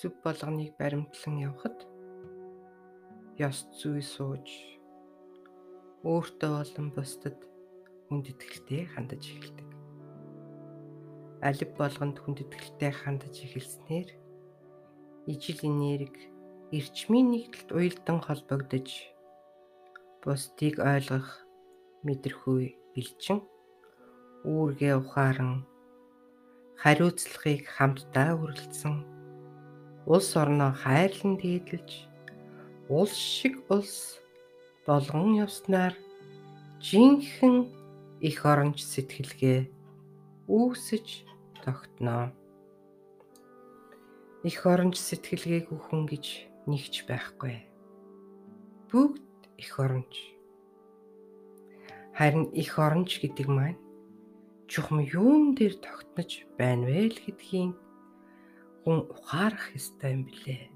зөв 0.00 0.16
болгоныг 0.24 0.72
баримтлан 0.80 1.36
явхад 1.44 1.76
ёс 3.36 3.58
зүй 3.76 4.00
сууж 4.00 4.48
өөртөө 6.08 6.52
болон 6.56 6.88
бусдад 6.96 7.36
хүндэтгэлтэй 8.08 8.88
хандаж 8.96 9.22
эхэлдэг. 9.28 9.68
Алив 11.44 11.70
болгонд 11.76 12.16
хүндэтгэлтэй 12.16 12.92
хандаж 12.96 13.34
эхэлснээр 13.44 14.08
ижил 15.28 15.60
энерги 15.68 16.32
эрчмийн 16.72 17.28
нэгдэлт 17.36 17.68
уялдан 17.76 18.18
холбогдож 18.24 18.88
бусдыг 20.24 20.80
ойлгох 20.80 21.28
мэдрэхүй 22.08 22.64
бэлчин 22.96 23.44
үүргээ 24.48 24.94
ухаан 24.96 25.68
хариуцлагыг 26.80 27.68
хамтдаа 27.76 28.30
үргэлжсэн 28.40 29.19
улс 30.06 30.36
орноо 30.36 30.72
хайрлан 30.72 31.36
дээдлж 31.36 31.90
улс 32.88 33.14
шиг 33.14 33.54
улс 33.68 34.20
болгон 34.86 35.34
явснаар 35.44 35.94
жинхэнэ 36.80 37.68
их 38.20 38.44
оронч 38.44 38.84
сэтгэлгээ 38.84 39.70
үүсэж 40.48 41.06
тогтноо. 41.64 42.32
Их 44.42 44.66
оронч 44.66 44.96
сэтгэлгээг 44.98 45.72
үхэн 45.72 46.02
гэж 46.10 46.26
нэгч 46.66 46.94
байхгүй. 47.08 47.64
Бүгд 48.88 49.24
их 49.56 49.72
оронч. 49.78 50.14
Харин 52.16 52.50
их 52.52 52.76
оронч 52.76 53.20
гэдэг 53.20 53.48
маань 53.48 53.80
чухам 54.66 55.00
юун 55.00 55.54
дээр 55.54 55.74
тогтнож 55.80 56.44
байна 56.58 56.88
вэ 56.88 57.08
гэдгийг 57.14 57.76
хүн 58.90 59.06
ухаарах 59.06 59.70
ёстой 59.78 60.18
юм 60.18 60.22
билээ. 60.26 60.66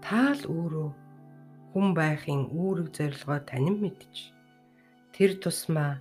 Таал 0.00 0.40
өөрөө 0.56 0.88
хүн 1.68 1.86
байхын 1.92 2.48
үүрэг 2.48 2.88
зорилгоо 2.96 3.44
танин 3.44 3.76
мэдж 3.84 4.32
тэр 5.12 5.36
тусмаа 5.36 6.00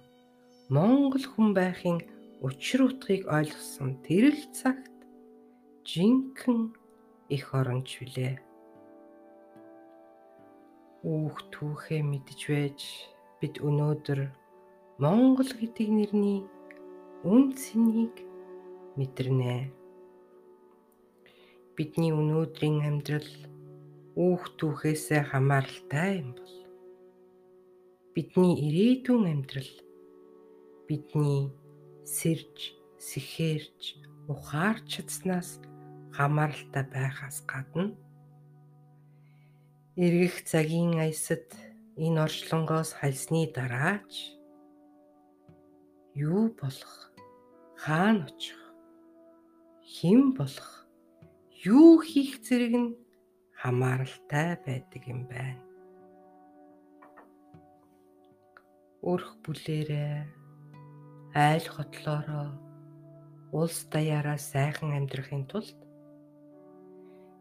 Монгол 0.71 1.25
хүн 1.27 1.51
байхын 1.59 1.99
учир 2.47 2.87
утгыг 2.87 3.27
ойлгосон 3.27 3.99
тэр 4.07 4.31
л 4.31 4.43
цагт 4.55 4.95
жинхэнэ 5.83 6.71
их 7.35 7.45
оронч 7.51 7.99
билээ. 7.99 8.39
Үүх 11.03 11.35
түүхээ 11.51 11.99
мэдж 11.99 12.39
байж 12.47 12.79
бид 13.43 13.59
өнөөдөр 13.59 14.31
Монгол 15.03 15.51
гэдэг 15.51 15.87
нэрний 15.91 16.47
үн 17.27 17.43
цэнийг 17.59 18.15
мэдэрнэ. 18.95 19.83
Бидний 21.75 22.11
өнөөдрийн 22.15 22.79
амьдрал 22.87 23.31
үүх 24.15 24.43
түүхээсээ 24.55 25.21
хамааралтай 25.31 26.23
юм 26.23 26.31
бол 26.39 26.55
бидний 28.15 28.53
ирээдүйн 28.63 29.25
амьдрал 29.27 29.73
бидний 30.87 31.51
сэрж, 32.07 32.71
сэхэрж, 32.95 33.81
ухаарч 34.31 34.85
чадснаас 34.87 35.59
хамааралтай 36.15 36.83
байхаас 36.95 37.43
гадна 37.43 37.91
эргэх 39.99 40.47
цагийн 40.47 40.95
аясад 41.03 41.43
энэ 41.99 42.23
орчлонгоос 42.23 42.95
хальсны 42.95 43.51
дараач 43.51 44.31
юу 46.15 46.55
болох 46.55 47.11
хаана 47.75 48.31
очих 48.31 48.59
хэн 49.83 50.31
болох 50.39 50.84
юу 51.65 51.97
хийх 51.97 52.45
зэрэг 52.45 52.73
нь 52.83 52.95
хамааралтай 53.57 54.49
байдаг 54.65 55.03
юм 55.13 55.25
байна. 55.25 55.63
Өрх 59.01 59.29
бүлээрээ 59.43 60.15
айл 61.33 61.67
хотлороо 61.75 62.53
улс 63.59 63.79
даяараа 63.93 64.37
сайхан 64.37 64.93
амьдрахын 64.97 65.43
тулд 65.49 65.77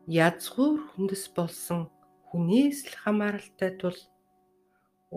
язгуур 0.09 0.81
хүндэс 0.93 1.25
болсон 1.37 1.81
хүнээс 2.29 2.79
л 2.89 2.97
хамааралтай 3.03 3.71
тул 3.81 3.99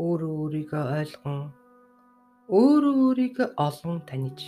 өөрөө 0.03 0.34
өөрийгөө 0.41 0.84
ойлгон 1.00 1.40
өөрөө 2.59 2.96
өөрийгөө 3.06 3.47
олон 3.67 3.97
таних 4.09 4.41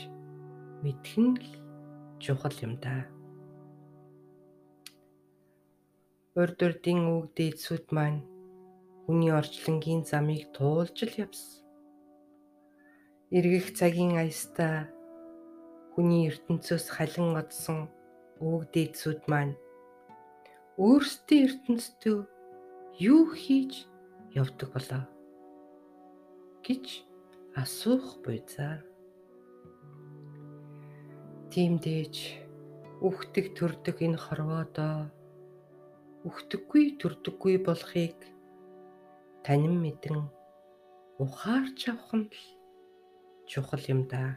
мэдэх 0.84 1.16
нь 1.24 1.36
л 1.44 1.48
чухал 2.24 2.56
юм 2.66 2.76
да. 2.84 3.19
Урд 6.38 6.62
урдын 6.62 7.02
үг 7.10 7.34
дээдсүүд 7.34 7.90
маань 7.90 8.22
хүний 9.10 9.34
орчлонгийн 9.34 10.06
замыг 10.06 10.54
туулж 10.54 10.98
л 11.10 11.16
явсан. 11.26 11.66
Иргэх 13.34 13.74
цагийн 13.74 14.14
аястаа 14.22 14.94
хүний 15.98 16.30
ертөнцөөс 16.30 16.86
халин 16.94 17.34
одсон 17.42 17.90
үг 18.38 18.70
дээдсүүд 18.74 19.22
маань 19.26 19.58
өөрсдийн 20.78 21.46
ертөнцийн 21.50 22.30
юу 23.02 23.24
хийж 23.34 23.90
явдаг 24.38 24.70
болоо 24.70 25.04
гэж 26.62 26.86
асуух 27.58 28.22
буйзаа. 28.22 28.86
Тиймдээж 31.50 32.16
үхдэг 33.02 33.46
төрдөг 33.58 33.98
энэ 34.06 34.22
хорвоодоо 34.22 35.10
үхдэггүй 36.28 37.00
төрдөггүй 37.00 37.56
болохыг 37.64 38.18
танин 39.46 39.76
мэдэн 39.84 40.20
ухаарч 41.24 41.80
авах 41.92 42.12
нь 42.20 42.28
л 42.28 42.44
чухал 43.50 43.84
юм 43.94 44.02
да. 44.12 44.36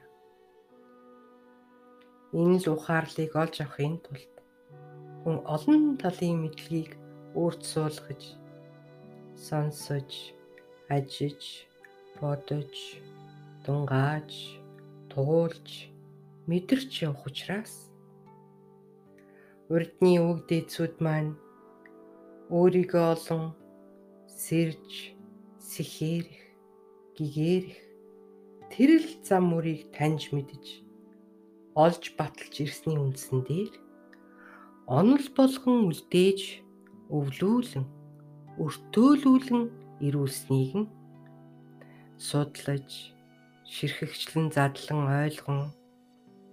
Энэ 2.30 2.58
л 2.62 2.66
ухаарлыг 2.74 3.32
олж 3.42 3.56
авахын 3.64 3.98
тулд 4.04 4.34
хүн 5.22 5.36
олон 5.56 5.82
талын 6.02 6.38
мэдлэгийг 6.42 6.92
өөрт 7.34 7.62
суулгаж 7.72 8.22
сонсож 9.46 10.10
ажиж 10.96 11.66
бодож 12.20 12.74
дунгааж, 13.64 14.30
туулж, 15.10 15.68
мэдэрч 16.46 16.92
явах 17.06 17.26
учраас 17.26 17.74
урдны 19.72 20.12
үг 20.28 20.38
дээдсүүд 20.48 20.94
маань 21.04 21.32
өөрийгөө 22.58 23.04
олон 23.14 23.44
сэрж, 24.44 25.16
сэхээрэх, 25.70 26.42
гэгээрэх 27.16 27.78
тэрл 28.72 29.08
зам 29.26 29.44
мөрийг 29.52 29.88
таньж 29.96 30.22
мэдж 30.34 30.66
олж 31.84 32.04
баталж 32.18 32.54
ирсний 32.64 32.98
үндсэн 33.00 33.40
дээр 33.48 33.72
онол 34.98 35.26
болгон 35.36 35.88
үлдээж 35.88 36.40
өвлүүлэн 37.16 37.86
өртөөлүүлэн 38.64 39.62
ирүүлснийг 40.06 40.72
нь 40.80 40.92
судлаж 42.28 42.88
ширхэгчлэн 43.72 44.52
задлан 44.56 45.00
ойлгон 45.24 45.60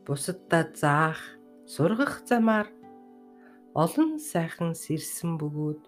бусаддаа 0.05 0.63
заах 0.81 1.19
сургах 1.73 2.23
замаар 2.29 2.67
олон 3.83 4.09
сайхан 4.31 4.71
сэрсэн 4.83 5.35
бөгөөд 5.39 5.83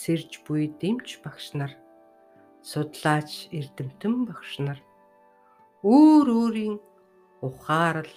сэрж 0.00 0.40
буй 0.46 0.72
дэмч 0.80 1.20
багш 1.24 1.52
нар. 1.58 1.72
Судлаач 2.70 3.52
эрдэмтэн 3.52 4.14
багш 4.28 4.52
нар. 4.66 4.80
Өөр 5.84 6.26
өөрийн 6.40 6.76
ухаарал 7.46 8.12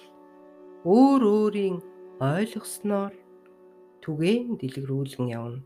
өөр 0.85 1.21
өөрийн 1.37 1.77
ойлгосноор 2.21 3.13
түгээн 4.03 4.55
дэлгэрүүлэн 4.61 5.25
явна. 5.39 5.61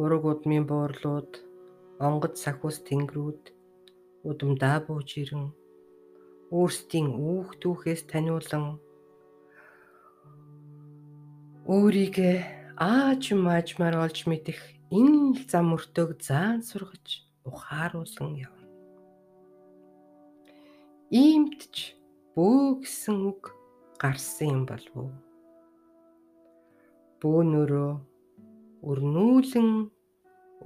Ураг 0.00 0.22
удмын 0.24 0.64
буурлууд, 0.70 1.32
онгод 1.98 2.34
сахиус 2.42 2.78
тэнгэрүүд 2.86 3.42
удамдаа 4.28 4.78
бууж 4.86 5.10
ирэн 5.22 5.50
өөрсдийн 6.54 7.08
үүх 7.10 7.58
түүхээс 7.60 8.02
таниулан 8.10 8.78
өөрийгөө 11.74 12.63
ааж 12.76 13.30
маажмаар 13.38 13.94
олж 14.02 14.26
мэдэх 14.26 14.58
энэ 14.90 15.46
зам 15.46 15.78
өртөөг 15.78 16.18
заан 16.18 16.58
сургаж 16.66 17.22
ухааруулсан 17.46 18.34
явна. 18.34 18.66
Иймдч 21.14 21.94
бөө 22.34 22.82
гэсэн 22.82 23.16
үг 23.30 23.54
гарсан 24.02 24.48
юм 24.50 24.62
болов 24.66 24.94
уу? 24.98 25.14
Бөөнөрөө 27.22 27.92
өрнүүлэн 28.90 29.70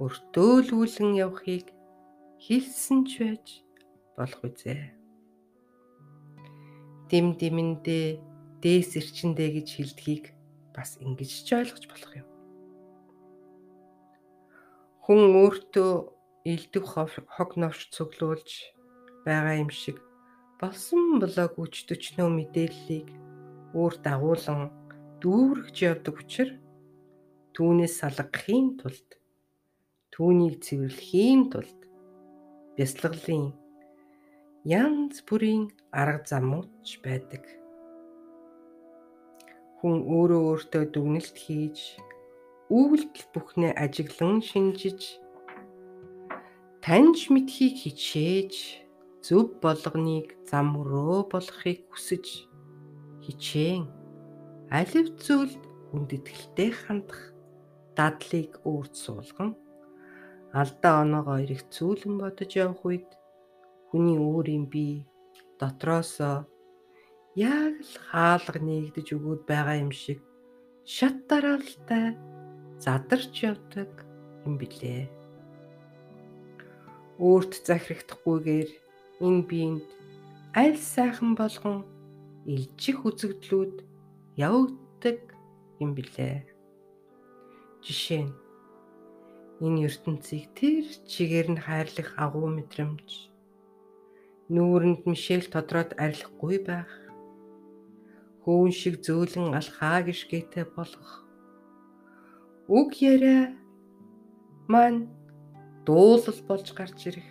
өртөөлүүлэн 0.01 1.11
явахыг 1.25 1.69
хэлсэн 2.41 3.05
ч 3.05 3.11
байж 3.21 3.45
болох 4.17 4.41
үзээ. 4.49 4.97
Дэм 7.09 7.37
дэмэндээ 7.37 8.05
дээс 8.65 8.89
ирчэндээ 8.97 9.49
гэж 9.61 9.67
хэлдгийг 9.77 10.25
бас 10.75 10.97
ингэж 11.01 11.31
ч 11.45 11.49
ойлгож 11.59 11.83
болох 11.89 12.13
юм. 12.21 12.27
Хүн 15.03 15.21
өөртөө 15.41 15.91
элдв 16.45 16.83
хог 16.85 17.51
новш 17.61 17.89
цуглуулж 17.93 18.49
байгаа 19.25 19.55
юм 19.59 19.71
шиг 19.73 19.97
болсон 20.61 21.19
блог 21.21 21.53
үч 21.59 21.85
төчнөө 21.89 22.29
мэдээллийг 22.29 23.07
өөр 23.75 23.93
дагуулan 24.05 24.71
дүүргэж 25.21 25.77
явдаг 25.89 26.15
учраас 26.21 26.57
түүнээс 27.55 27.93
салгахын 27.99 28.79
тулд 28.79 29.09
түүнийг 30.15 30.55
цэвэрлэхийн 30.63 31.41
тулд 31.51 31.79
бясалгалын 32.79 33.51
янз 34.63 35.19
бүрийн 35.27 35.67
арга 35.91 36.23
замууд 36.31 36.71
байдаг. 37.03 37.58
Хүн 39.79 39.97
өөрөө 40.15 40.43
өөртөө 40.51 40.83
дүгнэлт 40.93 41.35
хийж 41.43 41.77
үйлдэл 42.67 43.25
бүхнээ 43.33 43.73
ажиглан 43.83 44.43
шинжиж 44.43 45.01
таньж 46.83 47.31
мэдхийг 47.33 47.75
хичээж 47.81 48.53
зөв 49.25 49.47
болгоныг 49.63 50.27
зам 50.49 50.67
өрөө 50.81 51.31
болохыг 51.31 51.79
хүсэж 51.89 52.25
хичээн 53.23 53.83
алив 54.79 55.07
зүйлд 55.23 55.63
үндэтгэлтэй 55.95 56.71
хандах 56.75 57.21
дадлыг 57.97 58.51
өөрт 58.69 58.93
суулган 59.03 59.49
алдаа 60.61 60.95
оноогоо 61.03 61.37
ирэх 61.45 61.63
зүйлэн 61.75 62.15
бодож 62.21 62.51
явах 62.65 62.81
үед 62.85 63.09
хүний 63.89 64.17
өөрийн 64.17 64.65
бие 64.73 65.05
дотроосоо 65.59 66.45
яг 67.35 67.75
л 67.85 67.95
хаалга 68.09 68.59
нэгдэж 68.59 69.07
өгөөд 69.13 69.41
байгаа 69.45 69.77
юм 69.85 69.91
шиг 69.93 70.19
шат 70.85 71.27
дараалтай 71.29 72.17
задарч 72.81 73.33
явдаг 73.45 73.91
юм 74.47 74.57
билээ. 74.57 75.05
Өөрт 77.19 77.53
захирагдахгүйгээр 77.67 78.69
энэ 79.25 79.43
биеинд 79.49 79.85
аль 80.55 80.79
сайхан 80.79 81.35
болгон 81.37 81.85
илжих 82.49 83.05
үзэгдлүүд 83.05 83.75
явагддаг 84.39 85.19
юм 85.83 85.91
билээ. 85.93 86.47
Жишээ 87.85 88.23
нь 88.25 88.33
энэ 89.61 89.85
ертөнцийг 89.87 90.45
тэр 90.57 90.85
чигээр 91.05 91.47
нь 91.53 91.63
хайрлах 91.65 92.09
агуу 92.17 92.47
мэдрэмж 92.47 93.29
нүүрэнд 94.49 95.05
мишэл 95.05 95.45
тодроод 95.53 95.93
арилахгүй 95.99 96.57
байх 96.65 96.89
хөөн 98.43 98.71
шиг 98.79 98.95
зөөлөн 99.05 99.55
алхаа 99.59 99.99
гიშгээтэй 100.07 100.65
болох. 100.77 101.25
Үг 102.67 102.89
яриа 103.01 103.55
маань 104.71 105.09
дуулал 105.85 106.39
болж 106.47 106.67
гарч 106.77 106.99
ирэх. 107.09 107.29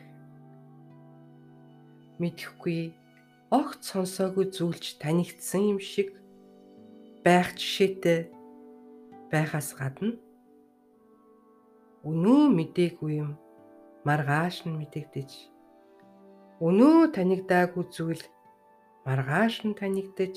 Мэдхгүй 2.21 2.93
огт 3.51 3.81
сонсоогүй 3.91 4.47
зүйлч 4.57 4.99
танигдсан 5.03 5.63
юм 5.73 5.81
шиг 5.81 6.11
байх 7.25 7.55
жишээтэй 7.55 8.29
байхаас 9.31 9.73
гадна 9.79 10.19
өнөө 12.09 12.43
мдээгүй 12.57 13.13
юм 13.25 13.33
маргааш 14.09 14.67
нь 14.67 14.79
мэдэгдэж 14.81 15.31
өнөө 16.67 17.13
танигдаагүй 17.17 17.85
зүйл 17.95 18.23
маргааш 19.07 19.55
нь 19.67 19.79
танигдаж 19.81 20.35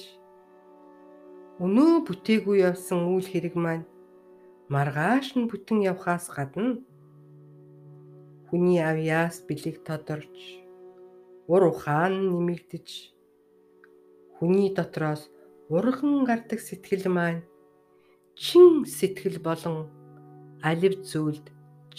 өнөө 1.66 1.94
бүтээгүй 2.08 2.58
явсан 2.70 3.00
үйл 3.14 3.28
хэрэг 3.30 3.56
маань 3.64 3.86
маргааш 4.74 5.28
нь 5.38 5.50
бүтэн 5.52 5.80
явхаас 5.92 6.26
гадна 6.36 6.82
хүний 8.48 8.80
авьяас 8.92 9.36
бэлэг 9.48 9.78
тодорч 9.88 10.38
ур 11.54 11.64
ухаан 11.72 12.14
нэмэгдэж 12.34 12.88
хүний 14.36 14.70
дотроос 14.78 15.22
урган 15.76 16.26
гардаг 16.30 16.60
сэтгэл 16.64 17.06
маань 17.18 17.42
чин 18.44 18.84
сэтгэл 18.98 19.38
болон 19.48 19.78
алив 20.70 20.94
зүйлд 21.10 21.46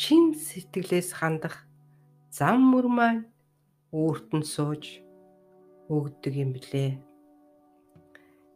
чин 0.01 0.35
сэтгэлээс 0.47 1.11
хандах 1.19 1.57
зам 2.37 2.59
мөр 2.73 2.87
маань 2.99 3.23
өөрт 4.01 4.29
нь 4.39 4.47
сууж 4.55 4.85
өгдөг 5.95 6.35
юм 6.45 6.51
блэ. 6.57 7.12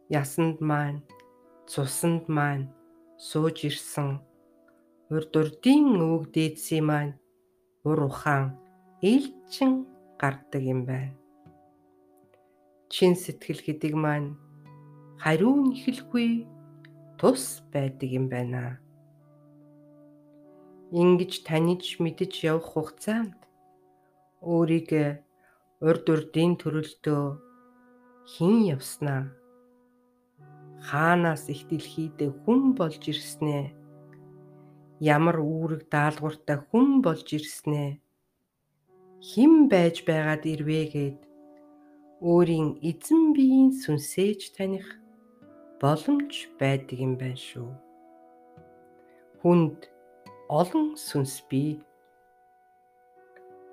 Ясанд 0.09 0.61
маань, 0.69 1.03
цусанд 1.67 2.23
маань 2.31 2.71
сууж 3.27 3.57
ирсэн 3.67 4.09
урд 5.11 5.33
урдын 5.39 5.99
өвөг 6.05 6.23
дээдсийн 6.35 6.85
маань 6.89 7.13
ур 7.89 7.99
ухаан 8.07 8.55
ээлжин 9.03 9.73
гардаг 10.21 10.63
юм 10.73 10.81
байна. 10.89 11.15
Чин 12.93 13.13
сэтгэл 13.19 13.61
гэдэг 13.67 13.93
маань 14.03 14.29
хариу 15.19 15.55
нэхэлгүй 15.67 16.47
тус 17.19 17.43
байдаг 17.73 18.09
юм 18.19 18.25
байна. 18.31 18.79
Ингиж 21.01 21.43
таньж 21.47 21.99
мэдж 21.99 22.33
явах 22.51 22.67
хугацаанд 22.71 23.35
өөрийгөө 24.39 25.09
урд 25.87 26.05
урдын 26.13 26.51
төрөлдөө 26.61 27.23
хин 28.31 28.55
явснаа 28.75 29.21
хаанаас 30.83 31.49
их 31.53 31.61
дэлхийдээ 31.69 32.31
хүн 32.43 32.61
болж 32.77 33.01
ирснээ 33.11 33.65
ямар 35.01 35.37
үүрэг 35.41 35.89
даалгавартай 35.93 36.57
хүн 36.69 37.01
болж 37.05 37.27
ирснээ 37.37 37.91
хэн 39.29 39.53
байж 39.71 40.05
байгаад 40.09 40.43
ирвэ 40.53 40.83
гэд 40.93 41.19
өөрийн 42.21 42.69
эзэн 42.89 43.33
биеийн 43.35 43.71
сүнсээж 43.81 44.41
таних 44.57 44.87
боломж 45.81 46.49
байдаг 46.59 46.97
юм 46.97 47.13
байна 47.21 47.37
шүү. 47.37 47.69
Хүнд 49.41 49.79
олон 50.49 50.97
сүнс 50.97 51.45
бий. 51.49 51.77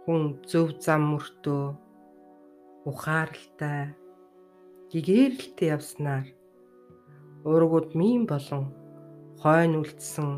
Хүн 0.05 0.23
зөв 0.45 0.77
зам 0.85 1.03
мөртөө 1.13 1.65
ухаарлтай 2.85 3.97
гэгэрэлтэй 4.93 5.73
явснаар 5.77 6.27
ургууд 7.53 7.93
мийн 7.99 8.25
болон 8.33 8.65
хойно 9.43 9.77
үлдсэн 9.85 10.31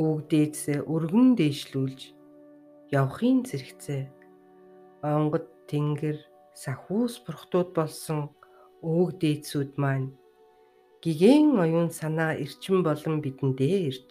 өвгдээдсээ 0.00 0.78
өргөн 0.94 1.28
дээшлүүлж 1.38 2.00
явахын 2.98 3.38
зэрэгцээ. 3.48 4.02
Онгод 5.14 5.46
тэнгэр 5.70 6.18
сахуус 6.62 7.14
бурхтууд 7.24 7.70
болсон 7.78 8.20
өвгдээдсүүд 8.82 9.72
маань 9.82 10.08
гигэн 11.02 11.54
оюун 11.64 11.90
санаа 12.00 12.32
эрчим 12.44 12.82
болон 12.82 13.16
бидэндээ 13.24 13.76
ирж 13.90 14.10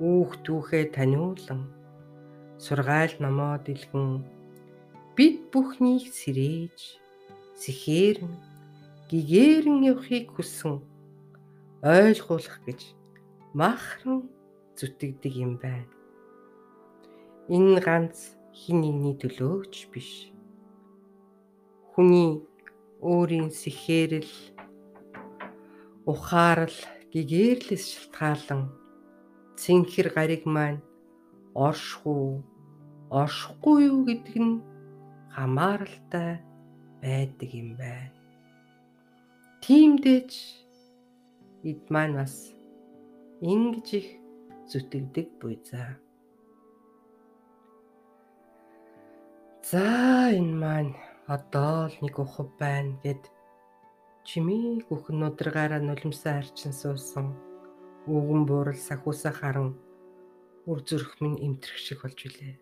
үүх 0.00 0.30
түүхээ 0.44 0.84
таниулан 0.96 1.62
сургаал 2.64 3.14
номоо 3.20 3.54
дэлгэн 3.66 4.24
бид 5.16 5.36
бүхнийг 5.52 6.04
сэрээж 6.20 6.78
сэхээрэн 7.62 8.55
гэгэрэн 9.10 9.78
явахыг 9.92 10.26
хүсэн 10.34 10.82
ойлгуулах 11.86 12.58
гэж 12.66 12.80
махран 13.54 14.26
зүтгэдэг 14.78 15.34
юм 15.46 15.52
байна. 15.62 15.92
Энэ 17.54 17.78
ганц 17.86 18.34
хин 18.50 18.82
нэгний 18.82 19.14
төлөөч 19.14 19.74
биш. 19.92 20.10
Хүний 21.94 22.42
өөрийн 22.98 23.54
сэхээрэл 23.54 24.34
ухаарл 26.10 26.78
гэгээрлээс 27.12 27.84
шалтгаалan 27.92 28.62
цэнхэр 29.60 30.08
гариг 30.16 30.42
маань 30.54 30.82
оршихуу 31.54 32.42
оршихгүй 33.22 33.78
юу 33.86 34.02
гэдэг 34.08 34.36
нь 34.46 34.62
хамааралтай 35.34 36.42
байдаг 37.02 37.50
юм 37.62 37.70
байна. 37.78 38.15
Тиймдээч 39.66 40.32
эд 41.66 41.82
маань 41.90 42.14
бас 42.18 42.34
ингэж 43.42 43.88
их 43.98 44.08
зүтгэдэг 44.70 45.28
буй 45.42 45.58
за. 45.66 45.98
За 49.66 50.30
энэ 50.38 50.54
маань 50.62 50.94
одоо 51.26 51.90
л 51.90 51.96
нэг 51.98 52.14
ухав 52.14 52.46
байна 52.62 52.94
гэд 53.02 53.22
чимээг 54.22 54.86
бүхэн 54.86 55.26
өдргаараа 55.28 55.82
нулимсаа 55.82 56.38
арчин 56.38 56.70
суусан 56.70 57.34
өвгөн 58.06 58.42
буурал 58.46 58.78
сахиусаа 58.78 59.34
харан 59.34 59.70
үр 60.70 60.78
зүрх 60.86 61.18
минь 61.18 61.42
эмтрэх 61.46 61.78
шиг 61.82 61.98
болж 62.06 62.18
үлээ. 62.22 62.54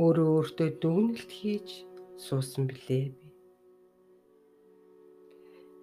Өөрөө 0.00 0.28
өөртөө 0.36 0.68
дүгнэлт 0.80 1.28
хийж 1.28 1.68
суусан 2.24 2.64
билээ 2.72 3.04
би. 3.12 3.23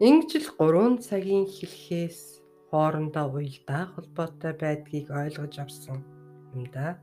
Ингэж 0.01 0.31
л 0.41 0.49
3 0.57 0.97
цагийн 0.97 1.45
хэлхээс 1.45 2.41
хоорондоо 2.73 3.37
уялдаа 3.37 3.83
холбоотой 3.93 4.53
байдгийг 4.57 5.07
ойлгож 5.13 5.53
авсан 5.61 6.01
юм 6.57 6.65
да. 6.73 6.97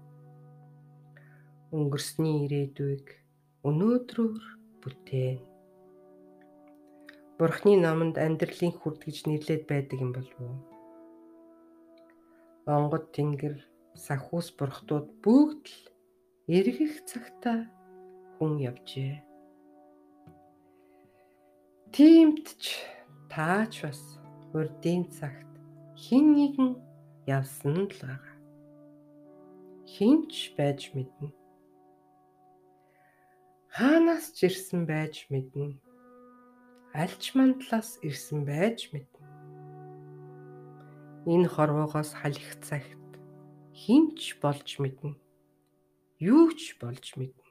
Өнгөрсний 1.71 2.43
ирээдүйг 2.43 3.07
өнөөдрөөр 3.69 4.45
бүтээн. 4.83 5.39
Бурхны 7.39 7.75
номонд 7.79 8.19
амьдралын 8.19 8.75
хүрд 8.75 9.01
гэж 9.07 9.31
нэрлээд 9.31 9.65
байдаг 9.71 9.99
юм 10.03 10.11
болов 10.11 10.39
уу? 10.43 10.59
Онгод 12.67 13.15
тэнгэр, 13.15 13.63
сахиус 13.95 14.51
бурхтууд 14.59 15.23
бүгд 15.23 15.65
л 15.71 15.79
эргэх 16.51 17.07
цагта 17.07 17.71
хүн 18.43 18.59
явжээ. 18.59 19.28
Тиймд 21.95 22.47
ч 22.63 22.85
таач 23.33 23.75
бас 23.83 24.01
урдын 24.53 25.03
цагт 25.17 25.53
хин 25.97 26.37
нэгэн 26.37 26.71
явсан 27.27 27.89
л 27.89 27.97
байгаа. 28.05 28.37
Хинч 29.89 30.53
байж 30.57 30.93
мэднэ. 30.95 31.33
Хаанаас 33.73 34.27
ч 34.37 34.39
ирсэн 34.47 34.85
байж 34.85 35.15
мэднэ. 35.33 35.81
Альч 36.93 37.33
мандлаас 37.37 37.97
ирсэн 38.05 38.45
байж 38.45 38.93
мэднэ. 38.93 39.25
Энэ 41.33 41.49
хорвоогоос 41.49 42.13
халих 42.21 42.61
цагт 42.61 43.13
хинч 43.73 44.37
болж 44.45 44.69
мэднэ. 44.83 45.17
Юу 46.21 46.53
ч 46.53 46.77
болж 46.81 47.17
мэднэ. 47.17 47.49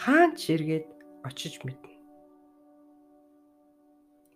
Хаанч 0.00 0.40
эргээд 0.54 0.88
очиж 1.28 1.60
мэднэ. 1.66 1.91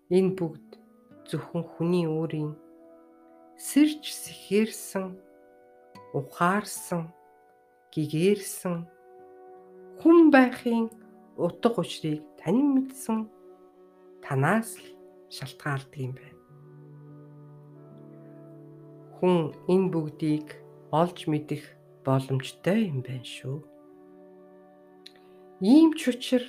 Энэ 0.06 0.38
бүгд 0.38 0.78
зөвхөн 1.26 1.64
хүний 1.66 2.06
өөрийн 2.06 2.54
сэрж 3.58 4.02
сэхэрсэн, 4.22 5.18
ухаарсан, 6.14 7.10
гэгэрсэн 7.90 8.86
хүн 9.98 10.30
байхын 10.30 10.86
утга 11.34 11.82
учирыг 11.82 12.22
танин 12.38 12.68
мэдсэн 12.78 13.18
танаас 14.22 14.78
л 14.78 14.86
шалтгаалдаг 15.34 15.98
юм 15.98 16.12
байна. 16.14 16.42
Хүн 19.16 19.36
энэ 19.72 19.90
бүгдийг 19.90 20.48
олж 20.94 21.18
мэдэх 21.26 21.62
боломжтой 22.06 22.80
юм 22.92 23.02
байна 23.02 23.26
шүү. 23.26 23.58
Ийм 25.66 25.90
ч 25.98 26.14
учир 26.14 26.44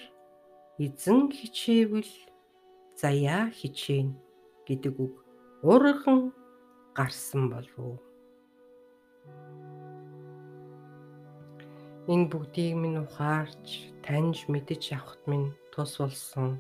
эзэн 0.77 1.31
хичээвэл 1.33 2.13
заяа 2.97 3.53
хичээнэ 3.53 4.17
гэдэг 4.67 4.95
үг 4.97 5.13
урган 5.61 6.33
гарсан 6.97 7.49
болов. 7.53 8.01
Энэ 12.09 12.25
бүгдийг 12.31 12.73
минь 12.81 12.99
ухаарч, 13.03 13.93
таньж 14.01 14.49
мэдэж 14.51 14.81
явахт 14.97 15.21
минь 15.29 15.53
тус 15.71 15.93
болсон. 16.01 16.57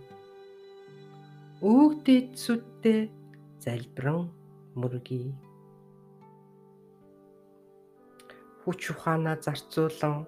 Өгдөд 1.63 2.37
сүддээ 2.37 3.01
залбиран 3.63 4.29
мөргий. 4.77 5.33
Хүч 8.61 8.81
ухаанаа 8.93 9.41
зарцуулан 9.41 10.27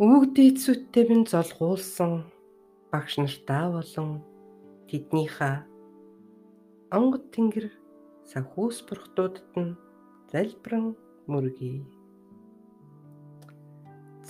өвгдөд 0.00 0.56
сүддээ 0.64 1.04
минь 1.08 1.28
золгуулсан 1.32 2.12
багш 2.90 3.12
нартаа 3.22 3.64
болон 3.76 4.10
тэднийхээ 4.90 5.56
онгод 6.96 7.24
тэнгэр 7.34 7.66
санхүүс 8.30 8.78
бурхтуудад 8.86 9.46
нь 9.62 9.78
залбиран 10.32 10.86
мөргий. 11.30 11.86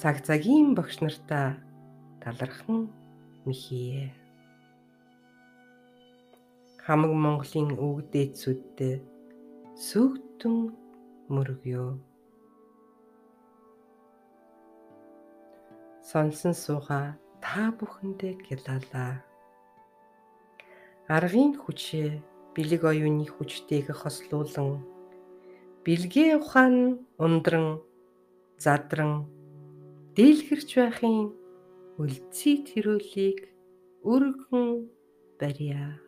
Цаг 0.00 0.16
цагийн 0.26 0.68
багш 0.76 1.00
нартаа 1.00 1.56
талархан 2.22 2.92
михие. 3.48 4.12
Хамаг 6.84 7.12
Монголын 7.24 7.70
өвгдээцүүдтэй 7.84 8.94
сүгдэн 9.86 10.56
мөргөё. 11.32 11.86
Сонсон 16.08 16.54
суугаа 16.64 17.19
та 17.44 17.72
бүхэндээ 17.78 18.34
гялалаа. 18.46 19.24
Аргын 21.08 21.58
хүчээ 21.58 22.10
бэлэг 22.54 22.82
оюуны 22.90 23.26
хүчтэйг 23.26 23.86
хослуулан 24.00 24.84
бэлгээ 25.84 26.38
ухаан 26.38 26.76
ундран 27.24 27.66
задран 28.64 29.12
дийлгэрч 30.16 30.70
байхын 30.76 31.16
үлдсий 32.00 32.56
тэрүүлийг 32.68 33.40
өргөн 34.12 34.68
барья. 35.40 35.98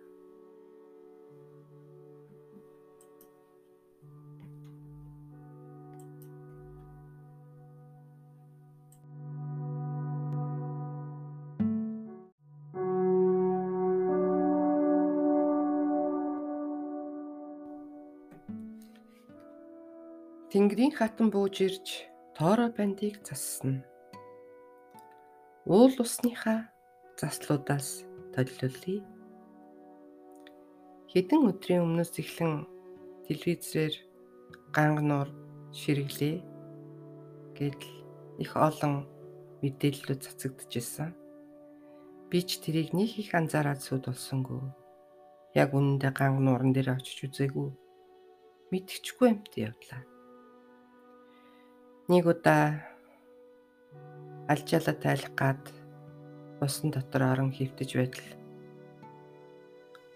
Тэнгэрийн 20.63 20.95
хатан 20.95 21.29
бууж 21.35 21.59
ирж 21.67 22.07
тоороо 22.39 22.71
бандыг 22.71 23.19
засна. 23.27 23.83
Уул 25.67 25.97
усныхаа 25.99 26.71
заслуудаас 27.19 28.07
толиулъя. 28.31 29.03
Хэдэн 31.11 31.41
өдрийн 31.51 31.83
өмнөөс 31.83 32.15
эхлэн 32.23 32.55
телевизээр 33.27 33.95
ганг 34.71 34.99
нуур 35.03 35.29
ширэглээ 35.75 36.37
гэдэл 37.59 37.95
их 38.39 38.53
олон 38.55 38.95
мэдээллүүд 39.67 40.21
цацагдчихсан. 40.23 41.11
Би 42.31 42.39
ч 42.47 42.63
тэрийг 42.63 42.95
нэг 42.95 43.11
их 43.19 43.35
анзаараад 43.35 43.83
сүд 43.83 44.07
болсонгүй. 44.07 44.63
Яг 45.59 45.75
үнэндээ 45.75 46.13
ганг 46.15 46.39
нууран 46.39 46.71
дээр 46.71 46.95
очиж 46.95 47.19
үзээгүй. 47.27 47.69
Мэдчихгүй 48.71 49.27
юмт 49.27 49.59
явдлаа. 49.59 50.12
Нэг 52.13 52.27
удаа 52.29 52.67
алжаалаа 54.53 54.97
тайлах 55.05 55.33
гад 55.43 55.63
усан 56.65 56.89
дотор 56.93 57.23
орон 57.33 57.51
хөвтөж 57.57 57.91
байтал 57.97 58.29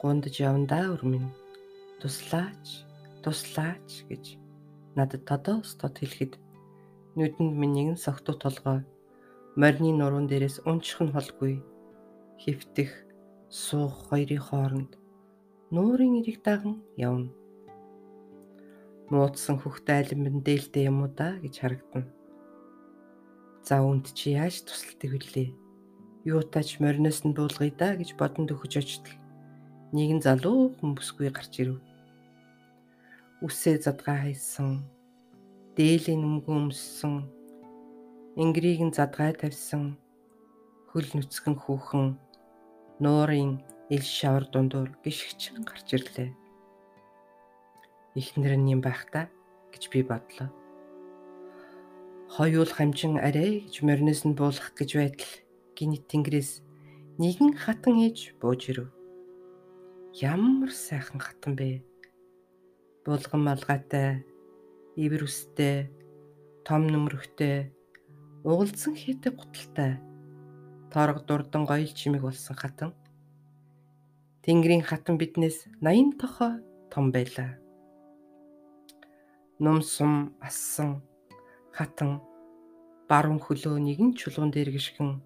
гундж 0.01 0.35
явандаа 0.49 0.85
өрмөн 0.93 1.27
туслаач 2.01 2.67
туслаач 3.25 3.89
гэж 4.11 4.25
надад 4.97 5.23
тодоос 5.31 5.71
тод 5.81 5.97
хэлэхэд 5.97 6.33
нүдэнд 7.17 7.55
минь 7.61 7.75
нэгэн 7.77 7.99
согтуу 8.05 8.37
толгой. 8.45 8.81
Морины 9.61 9.97
нуруунд 9.97 10.29
дээрээс 10.29 10.57
унчих 10.69 11.01
нь 11.01 11.15
холгүй. 11.17 11.55
Хөвтөх 12.43 12.91
суух 13.65 13.95
хоёрын 14.09 14.45
хооронд 14.47 14.93
нуурын 15.73 16.21
ирэг 16.21 16.45
даган 16.45 16.77
явна 17.09 17.33
муудсан 19.11 19.57
хөхт 19.63 19.87
айлан 19.87 20.43
дээлтэй 20.43 20.91
юм 20.91 21.07
уу 21.07 21.11
да 21.15 21.39
гэж 21.39 21.55
харагдана. 21.63 22.11
За 23.63 23.79
үүнд 23.87 24.11
чи 24.19 24.35
яаж 24.35 24.67
тусалдаг 24.67 25.11
вүлээ? 25.15 25.49
Юутаач 26.27 26.83
мориноос 26.83 27.23
нь 27.23 27.37
буулгая 27.39 27.71
да 27.71 27.95
гэж 27.95 28.19
бодонд 28.19 28.51
өгч 28.51 28.75
очтол 28.83 29.15
нэгэн 29.95 30.21
залуу 30.27 30.75
хүмүүсгүй 30.83 31.31
гарч 31.31 31.55
ирэв. 31.63 31.79
Үсээ 33.47 33.79
задгаа 33.87 34.27
хайсан, 34.27 34.83
дээлийн 35.79 36.27
өмгөө 36.27 36.57
өмссөн, 36.67 37.31
ингрийг 38.43 38.83
нь 38.83 38.97
задгай 38.97 39.31
тавьсан, 39.39 39.95
хөл 40.91 41.07
нүцгэн 41.15 41.55
хүүхэн 41.63 42.19
нуурын 42.99 43.63
ил 43.95 44.03
шавар 44.03 44.51
дундуур 44.51 44.91
гიშгчин 45.05 45.63
гарч 45.63 45.95
ирлээ 45.95 46.31
ихнэр 48.17 48.57
нь 48.57 48.73
юм 48.73 48.81
байх 48.81 49.05
та 49.13 49.29
гэж 49.71 49.93
би 49.93 50.01
бодлоо. 50.01 50.49
Хоёул 52.33 52.67
хамжин 52.67 53.21
арай 53.21 53.69
гэж 53.69 53.85
мориноос 53.85 54.25
нь 54.25 54.35
буулгах 54.35 54.73
гэж 54.73 54.91
байтал 54.97 55.33
гинт 55.77 56.09
тэнгэрээс 56.09 56.65
нэгэн 57.21 57.53
хатан 57.61 58.01
ээж 58.01 58.41
бууж 58.41 58.73
ирэв. 58.73 58.89
Ямар 60.17 60.73
сайхан 60.73 61.21
хатан 61.21 61.53
бэ? 61.61 61.85
Булган 63.05 63.45
малгайтай, 63.45 64.25
ивэр 64.97 65.29
үстэй, 65.29 65.93
том 66.65 66.89
нөмрөхтэй, 66.89 67.71
угалзан 68.43 68.97
хийдэг 68.97 69.37
гуталтай, 69.37 70.01
торог 70.91 71.29
дурдан 71.29 71.69
гоёл 71.69 71.93
чимэг 71.93 72.25
болсон 72.25 72.57
хатан. 72.57 72.91
Тэнгэрийн 74.43 74.83
хатан 74.83 75.21
биднээс 75.21 75.69
80 75.85 76.17
тохой 76.19 76.65
том 76.91 77.13
байлаа. 77.13 77.61
Ном 79.59 79.81
сум 79.81 80.37
ассан 80.45 81.01
хатан 81.73 82.21
баруун 83.09 83.41
хөлөө 83.41 83.81
нэгэн 83.81 84.13
чулуун 84.13 84.53
дээр 84.53 84.69
гიშгэн 84.77 85.25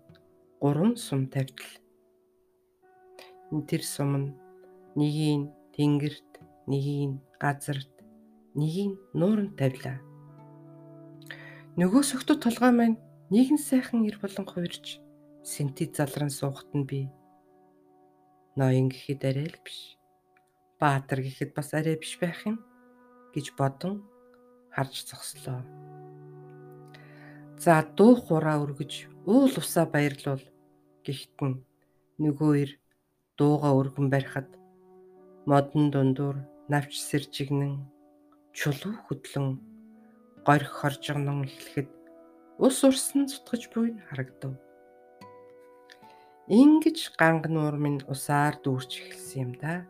гурван 0.62 0.94
сум 0.94 1.26
тавьтал. 1.26 1.66
Тэр 3.66 3.82
сум 3.82 4.10
нь 4.22 4.28
нэгийг 4.94 5.50
тэнгэрт, 5.74 6.30
нэгийг 6.70 7.18
газарт, 7.42 7.90
нэгийг 8.54 8.94
нууранд 9.18 9.58
тавилаа. 9.58 9.98
Нөгөө 11.74 12.02
согтод 12.06 12.38
толгой 12.38 12.70
маань 12.70 13.02
нэгэн 13.34 13.58
сайхан 13.58 14.06
ир 14.06 14.22
болон 14.22 14.46
хувирч 14.46 15.02
синтез 15.42 15.90
залран 15.98 16.30
суухт 16.30 16.70
нь 16.70 16.86
би. 16.86 17.10
Ноён 18.54 18.94
гэхэд 18.94 19.26
арай 19.26 19.50
л 19.50 19.58
биш. 19.66 19.98
Баатар 20.78 21.18
гэхэд 21.18 21.50
бас 21.50 21.74
арай 21.74 21.98
биш 21.98 22.14
байх 22.22 22.46
юм 22.46 22.62
гэж 23.34 23.58
бодон 23.58 24.06
харж 24.74 24.94
зогслоо. 25.08 25.60
За 27.60 27.82
дуу 27.96 28.14
хураа 28.16 28.58
өргөж 28.64 28.92
уул 29.26 29.52
усаа 29.62 29.86
баярлуул 29.94 30.44
гихтэн 31.04 31.52
нөгөө 32.22 32.52
ир 32.62 32.70
дууга 33.38 33.70
өргөн 33.80 34.08
барихад 34.12 34.48
модон 35.50 35.90
дундуур 35.92 36.36
навч 36.72 36.92
сэржигнэн 37.08 37.74
чулуу 38.56 38.94
хөдлөн 39.06 39.60
горих 40.46 40.72
хоржгонон 40.78 41.44
эхлэхэд 41.48 41.88
ус 42.64 42.76
урсан 42.88 43.28
цутгаж 43.30 43.62
буй 43.72 43.88
нь 43.92 44.04
харагдав. 44.08 44.52
Ингиж 46.60 47.12
ганг 47.20 47.44
нуур 47.54 47.76
минь 47.84 48.02
усаар 48.12 48.54
дүүрч 48.64 48.92
эхэлсэн 49.00 49.40
юм 49.44 49.52
да. 49.62 49.86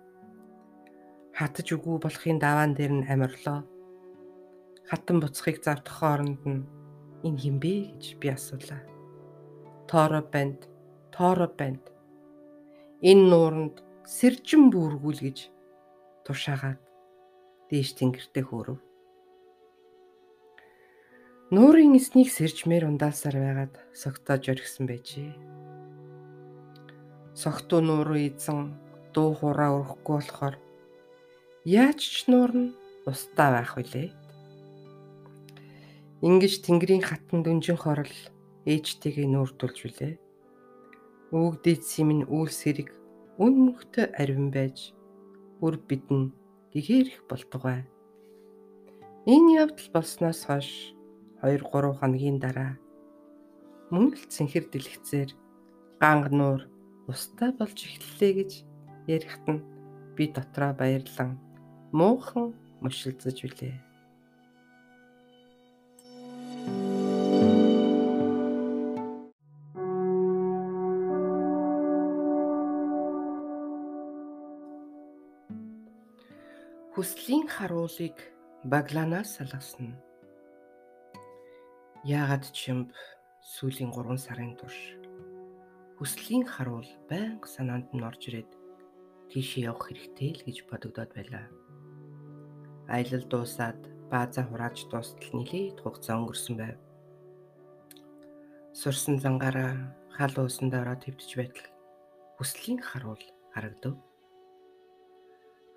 Хатаж 1.38 1.68
үгүй 1.74 1.96
болохын 2.02 2.38
даваан 2.38 2.72
дээр 2.74 2.92
нь 2.98 3.08
амирлоо. 3.12 3.64
Хатан 4.90 5.22
буцахыг 5.22 5.62
завдах 5.62 5.94
хооронд 6.02 6.42
нь 6.50 6.66
энэ 7.26 7.40
юм 7.46 7.56
бэ 7.62 7.74
гэж 7.94 8.04
би 8.18 8.26
асуулаа. 8.34 8.82
Торо 9.86 10.18
банд, 10.32 10.66
торо 11.14 11.46
банд. 11.58 11.82
Энэ 13.10 13.24
нууранд 13.30 13.76
сэржин 14.16 14.66
бүргүүл 14.74 15.20
гэж 15.22 15.38
тушаагаад 16.26 16.82
дээш 17.70 17.90
тэнгэртээ 17.94 18.44
хөөрөв. 18.50 18.78
Нуурын 21.54 21.94
эснийг 21.94 22.30
сэржмээр 22.34 22.90
ундаасаар 22.90 23.36
байгаад 23.38 23.74
согтоож 23.94 24.44
орхисон 24.50 24.90
байжээ. 24.90 25.34
Согтуу 27.38 27.78
нууруу 27.78 28.18
эзэн 28.18 28.74
дуу 29.14 29.38
хураа 29.38 29.70
өрөхгүй 29.78 30.14
болохоор 30.18 30.56
яаж 31.62 31.98
ч 32.02 32.26
нуур 32.30 32.50
нь 32.58 32.74
устаа 33.06 33.54
байх 33.54 33.78
вүлээ. 33.78 34.10
Ингиж 36.20 36.60
тэнгэрийн 36.60 37.00
хатан 37.00 37.40
дүнжин 37.40 37.80
хорол 37.80 38.12
ээжтэйгээ 38.68 39.24
нүүртүүлж 39.24 39.78
үлээ. 39.88 40.14
Өвгдээд 41.32 41.80
симэн 41.80 42.28
үүл 42.28 42.52
сэрэг 42.52 42.92
үн 43.40 43.54
мөхтө 43.72 44.12
арвин 44.20 44.52
байж 44.52 44.92
үр 45.64 45.80
бидэн 45.80 46.36
гэгэрх 46.76 47.24
болтугай. 47.24 47.88
Энэ 49.24 49.64
явдал 49.64 49.88
болсноос 49.96 50.44
хойш 50.44 50.92
2 51.40 51.56
3 51.72 51.96
хоногийн 51.96 52.36
дараа 52.36 52.76
мөн 53.88 54.12
л 54.12 54.24
цэнхэр 54.28 54.68
дэлгэцээр 54.68 55.30
ганг 56.04 56.28
нуур 56.36 56.68
устаа 57.08 57.48
болж 57.56 57.80
эхэллээ 57.80 58.32
гэж 58.36 58.52
ярихт 59.08 59.44
нь 59.48 59.64
би 60.16 60.28
дотроо 60.28 60.76
баярлан 60.76 61.40
муухан 61.96 62.52
мушилзаж 62.84 63.36
билээ. 63.40 63.89
Хүслийн 77.00 77.48
харуулыг 77.48 78.12
багланаас 78.68 79.40
салгасан 79.40 79.96
Яагаад 82.04 82.44
чимб 82.52 82.92
сүүлийн 83.40 83.88
3 83.88 84.20
сарын 84.20 84.52
турш 84.60 85.00
хүслийн 85.96 86.44
харуул 86.44 86.90
байнга 87.08 87.48
санаанд 87.48 87.88
нь 87.96 88.04
орж 88.04 88.20
ирээд 88.28 88.52
тийшээ 89.32 89.72
явах 89.72 89.88
хэрэгтэй 89.88 90.30
л 90.36 90.44
гэж 90.44 90.56
бодогдоод 90.68 91.10
байлаа. 91.16 91.48
Аялал 92.92 93.24
дуусаад 93.32 93.80
баазаа 94.12 94.44
хурааж 94.44 94.84
дуустал 94.92 95.32
нилээд 95.32 95.80
хугацаа 95.80 96.20
өнгөрсөн 96.20 96.54
байв. 96.60 96.76
Сурсан 98.76 99.16
зангаараа 99.24 99.72
хал 100.20 100.36
уусандаа 100.36 100.84
ороод 100.84 101.08
твтж 101.08 101.32
байтал 101.40 101.68
хүслийн 102.36 102.76
харуул 102.84 103.24
харагдав. 103.56 103.96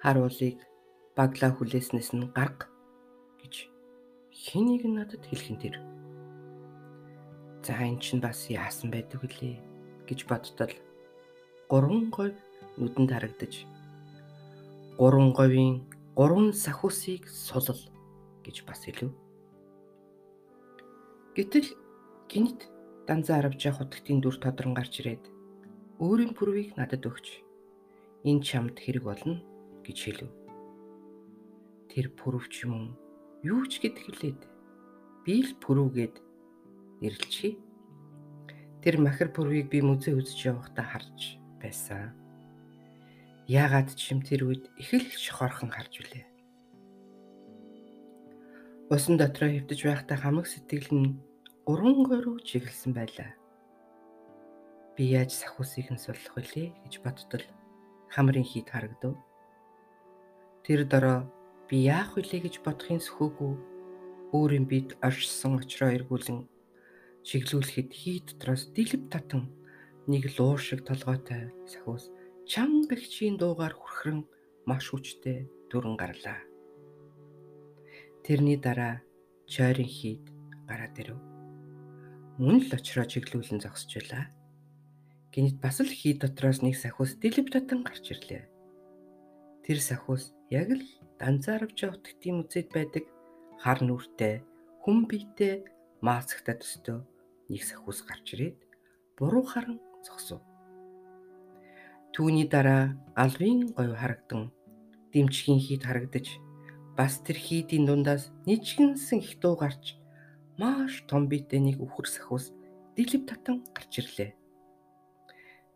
Харуулыг 0.03 0.59
баглаа 1.15 1.51
хүлээснээс 1.53 2.09
нь 2.17 2.31
гарга 2.33 2.65
гэж 3.41 3.69
хэнийг 4.33 4.83
надад 4.89 5.21
хэлхэн 5.29 5.57
тэр. 5.61 5.75
За 7.61 7.77
эн 7.77 8.01
чинь 8.01 8.19
бас 8.19 8.49
яасан 8.49 8.89
байдаг 8.89 9.21
вүлээ 9.21 9.61
гэж 10.09 10.19
бодтол 10.25 10.73
гурван 11.69 12.09
говь 12.09 12.35
нүдэнд 12.81 13.11
харагдаж 13.13 13.53
гурван 14.97 15.31
говийн 15.37 15.85
гурван 16.17 16.49
сахиусыг 16.53 17.29
сулал 17.29 17.81
гэж 18.43 18.65
бас 18.65 18.81
хэлв. 18.83 19.13
Гэтэл 21.37 21.69
гинт 22.29 22.69
данзаа 23.07 23.37
аравж 23.37 23.61
явах 23.69 23.85
утгтын 23.85 24.17
дүр 24.21 24.37
тодрон 24.41 24.73
гарч 24.73 24.99
ирээд 25.01 25.23
өөрийн 26.01 26.33
пүрвийг 26.33 26.73
надад 26.77 27.05
өгч 27.05 27.41
энэ 28.25 28.43
чамд 28.43 28.75
хэрэг 28.81 29.03
болно 29.05 29.37
гэж 29.85 29.97
хэлв. 30.03 30.42
Тэр 31.93 32.09
пүрвч 32.17 32.65
юм 32.65 32.97
юу 33.45 33.61
ч 33.69 33.77
гэд 33.77 34.01
хэлээд 34.01 34.41
би 35.21 35.35
л 35.45 35.53
пүрвгээд 35.61 36.17
нэрлэлчээ. 37.05 37.53
Тэр 38.81 38.95
махар 38.97 39.29
бүрвийг 39.29 39.69
би 39.69 39.85
музей 39.85 40.17
үзэж 40.17 40.57
явахдаа 40.57 40.89
харж 40.89 41.37
байсан. 41.61 42.17
Яагаад 43.45 43.93
ч 43.93 44.09
юм 44.09 44.25
тэр 44.25 44.49
үед 44.49 44.73
их 44.81 44.89
л 44.89 45.05
шохорхон 45.13 45.69
харж 45.69 46.01
билээ. 46.01 46.25
Усан 48.89 49.21
дотроо 49.21 49.53
хөвтөж 49.53 49.79
байхдаа 49.85 50.17
хамаг 50.17 50.49
сэтгэл 50.49 50.89
нь 50.97 51.21
уран 51.69 52.03
горуу 52.09 52.41
чиглэсэн 52.41 52.91
байлаа. 52.97 53.37
Би 54.97 55.13
яаж 55.13 55.31
сахиусыг 55.31 55.93
нь 55.93 56.01
суллах 56.01 56.33
вүлээ 56.35 56.73
гэж 56.89 56.93
бодтол 57.05 57.45
хамрын 58.11 58.43
хийд 58.43 58.67
харагдав. 58.71 59.15
Тэр 60.63 60.83
дороо 60.87 61.27
би 61.69 61.87
яах 61.87 62.15
вүлээ 62.15 62.41
гэж 62.45 62.55
бодохын 62.65 63.01
сөхөөгүй 63.03 63.53
өөрийн 64.35 64.65
бид 64.65 64.97
оршсон 65.05 65.61
очроо 65.61 65.89
эргүүлэн 65.93 66.49
чиглүүлэхэд 67.23 67.89
хий 67.93 68.17
дотроос 68.25 68.73
дэлб 68.75 69.07
татан 69.13 69.53
нэг 70.11 70.27
луу 70.35 70.57
шиг 70.59 70.83
толгойтой 70.83 71.53
сахиус 71.71 72.11
чангагчийн 72.51 73.39
дуугаар 73.39 73.75
хүрхрэн 73.77 74.27
маш 74.67 74.91
хүчтэй 74.91 75.47
дүрэн 75.71 75.95
гарлаа. 75.95 76.39
Тэрний 78.27 78.59
дараа 78.59 78.99
чойрын 79.47 79.87
хийд 79.87 80.23
гараад 80.67 80.95
ирэв. 80.99 81.19
Мөн 82.43 82.59
л 82.67 82.71
очроо 82.75 83.07
чиглүүлэн 83.07 83.63
зогсож 83.63 83.91
байлаа. 83.95 84.25
Гинт 85.31 85.57
бас 85.63 85.79
л 85.79 85.87
хий 85.87 86.19
дотроос 86.19 86.59
нэг 86.59 86.75
сахиус 86.75 87.15
дэлб 87.21 87.47
татан 87.51 87.87
гарч 87.87 88.11
ирлээ. 88.11 88.52
Тэр 89.63 89.79
сахиус 89.79 90.35
яг 90.51 90.75
л 90.75 90.83
данзааравч 91.23 91.87
явтгтын 91.87 92.43
үзэд 92.43 92.67
байдаг 92.75 93.07
хар 93.63 93.79
нүртэй, 93.79 94.43
хүн 94.83 95.07
биетэй 95.07 95.63
маацагтай 96.03 96.59
төстэй 96.59 96.99
нэг 97.47 97.63
сахиус 97.63 98.03
гарч 98.03 98.35
ирээд 98.35 98.59
буруу 99.15 99.47
харан 99.47 99.79
зогсов. 100.03 100.43
Түүний 102.11 102.43
дараа 102.51 102.99
галвын 103.15 103.71
говь 103.71 103.95
харагдан 103.95 104.51
дэмчгийн 105.15 105.63
хийд 105.63 105.87
харагдаж 105.87 106.27
бас 106.99 107.23
тэр 107.23 107.39
хийдийн 107.39 107.87
дундаас 107.87 108.35
нэчгэнсэн 108.43 109.23
их 109.23 109.39
дуу 109.39 109.55
гарч 109.55 109.95
маш 110.59 111.07
том 111.07 111.31
биетэй 111.31 111.63
нэг 111.63 111.79
үхэр 111.79 112.11
сахиус 112.11 112.51
дэлб 112.99 113.23
татан 113.31 113.63
гарч 113.71 113.91
ирлээ. 114.03 114.35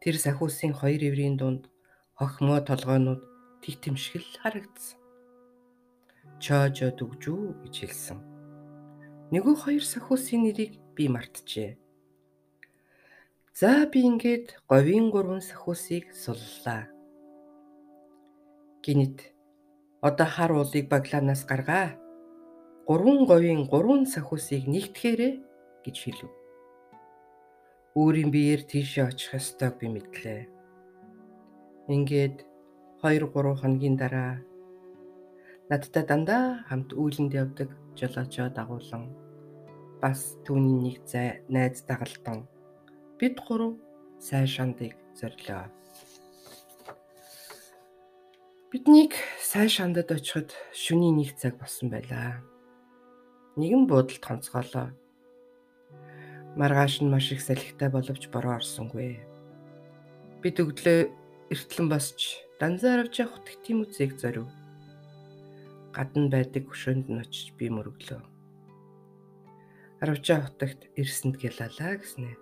Тэр 0.03 0.15
сахиусын 0.19 0.75
хоёр 0.75 1.01
эврийн 1.07 1.39
дунд 1.39 1.71
хохмоо 2.19 2.59
толгойнууд 2.67 3.36
титэмшгэл 3.61 4.27
харагдсан. 4.41 4.99
Чожо 6.37 6.93
дүгжүү 6.93 7.65
гэж 7.65 7.75
хэлсэн. 7.81 8.19
Нөгөө 9.33 9.55
хоёр 9.57 9.83
сахиусын 9.83 10.45
нэрийг 10.45 10.77
би 10.95 11.09
мартжээ. 11.09 11.75
За 13.57 13.89
би 13.89 14.05
ингээд 14.05 14.61
говийн 14.69 15.09
гурван 15.09 15.41
сахиусыг 15.41 16.13
суллаа. 16.13 16.85
Гинэт 18.85 19.33
одоо 19.99 20.27
хар 20.29 20.51
уулыг 20.53 20.85
баглаанаас 20.93 21.41
гаргаа. 21.49 21.97
Гурван 22.85 23.25
говийн 23.25 23.65
гурван 23.65 24.05
сахиусыг 24.05 24.63
нэгтгэхээрээ 24.69 25.33
гэж 25.83 25.95
хэлв. 26.05 26.31
Өөрийн 27.97 28.29
биеэр 28.29 28.61
тийшээ 28.61 29.09
очих 29.09 29.33
ёстойг 29.41 29.81
би 29.81 29.89
мэдлээ. 29.89 30.41
Ингээд 31.89 32.45
2 33.03 33.29
3 33.29 33.61
хоногийн 33.61 33.95
дараа 33.97 34.41
надтай 35.69 36.03
дандаа 36.07 36.65
хамт 36.69 36.89
үүлэнд 36.97 37.33
явдаг 37.37 37.69
жолоочоо 37.93 38.49
дагуулan 38.49 39.13
бас 40.01 40.37
түүний 40.45 40.77
нэг 40.81 40.97
зай 41.05 41.45
найз 41.45 41.85
дагалдан 41.85 42.49
бид 43.19 43.37
гурав 43.45 43.77
сайн 44.17 44.47
шандыг 44.47 44.93
зорилоо. 45.13 45.69
Биднийг 48.71 49.13
сайн 49.41 49.69
шандад 49.69 50.09
очиход 50.09 50.49
шөнийн 50.73 51.21
нэг 51.21 51.37
цаг 51.37 51.53
болсон 51.61 51.93
байлаа. 51.93 52.41
Нэгэн 53.57 53.85
буудалд 53.85 54.21
тонцгоолоо. 54.25 54.89
Маргааш 56.57 57.01
нь 57.01 57.13
маш 57.13 57.29
их 57.29 57.41
салхитай 57.45 57.89
боловч 57.93 58.29
бороо 58.33 58.57
орсонгүй. 58.57 59.21
Бид 60.41 60.57
өглөө 60.61 61.09
эртлэн 61.53 61.87
босч 61.89 62.46
данзааравж 62.59 63.15
явах 63.23 63.41
тийм 63.63 63.85
үзэг 63.85 64.17
зорив. 64.21 64.47
Гадна 65.95 66.29
байдаг 66.29 66.63
хөшөөнд 66.67 67.07
нь 67.09 67.21
очиж 67.21 67.53
би 67.57 67.69
мөрөглөө. 67.69 68.21
Аравчаа 70.01 70.45
хотогт 70.45 70.89
ирсэнд 70.99 71.41
гялалаа 71.41 71.97
гэснэ. 71.97 72.37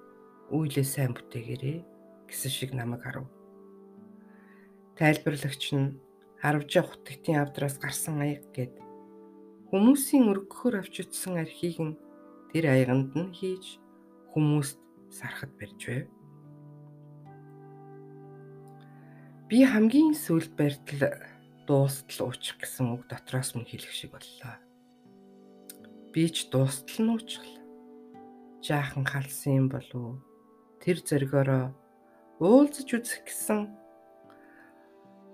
Үйлээ 0.52 0.88
сайн 0.88 1.12
бүтээгээрээ 1.16 1.78
гэсэн 2.28 2.52
шиг 2.52 2.72
намайг 2.76 3.04
харав. 3.04 3.28
Тайлбарлагч 5.00 5.64
нь 5.76 6.00
Аравжаа 6.46 6.84
хотогтын 6.84 7.42
авдраас 7.42 7.76
гарсан 7.82 8.22
аяг 8.22 8.44
гэд 8.54 8.74
хүмүүсийн 9.74 10.30
өргөхөөр 10.30 10.76
авч 10.78 10.96
утсан 11.02 11.42
архийг 11.42 11.78
нь 11.82 11.98
тэр 12.54 12.66
аяганд 12.70 13.18
нь 13.18 13.34
хийж 13.34 13.82
хүмүүст 14.30 14.78
сарахад 15.10 15.52
барьж 15.58 15.82
байв. 15.90 16.06
Би 19.46 19.62
хамгийн 19.62 20.18
сүүлд 20.18 20.58
барьтал 20.58 21.22
дуустал 21.70 22.34
уучих 22.34 22.58
гэсэн 22.58 22.98
үг 22.98 23.06
дотроос 23.06 23.54
минь 23.54 23.70
хэлэх 23.70 23.94
шиг 23.94 24.18
боллоо. 24.18 24.58
Би 26.10 26.26
ч 26.34 26.50
дуустал 26.50 27.06
нь 27.06 27.14
уучлаа. 27.14 27.62
Жаахан 28.66 29.06
халсан 29.06 29.54
юм 29.62 29.68
болов 29.70 30.18
тэр 30.82 30.98
зөргөөрөө 30.98 31.66
уулзаж 32.42 32.90
үзэх 32.90 33.22
гэсэн 33.30 33.70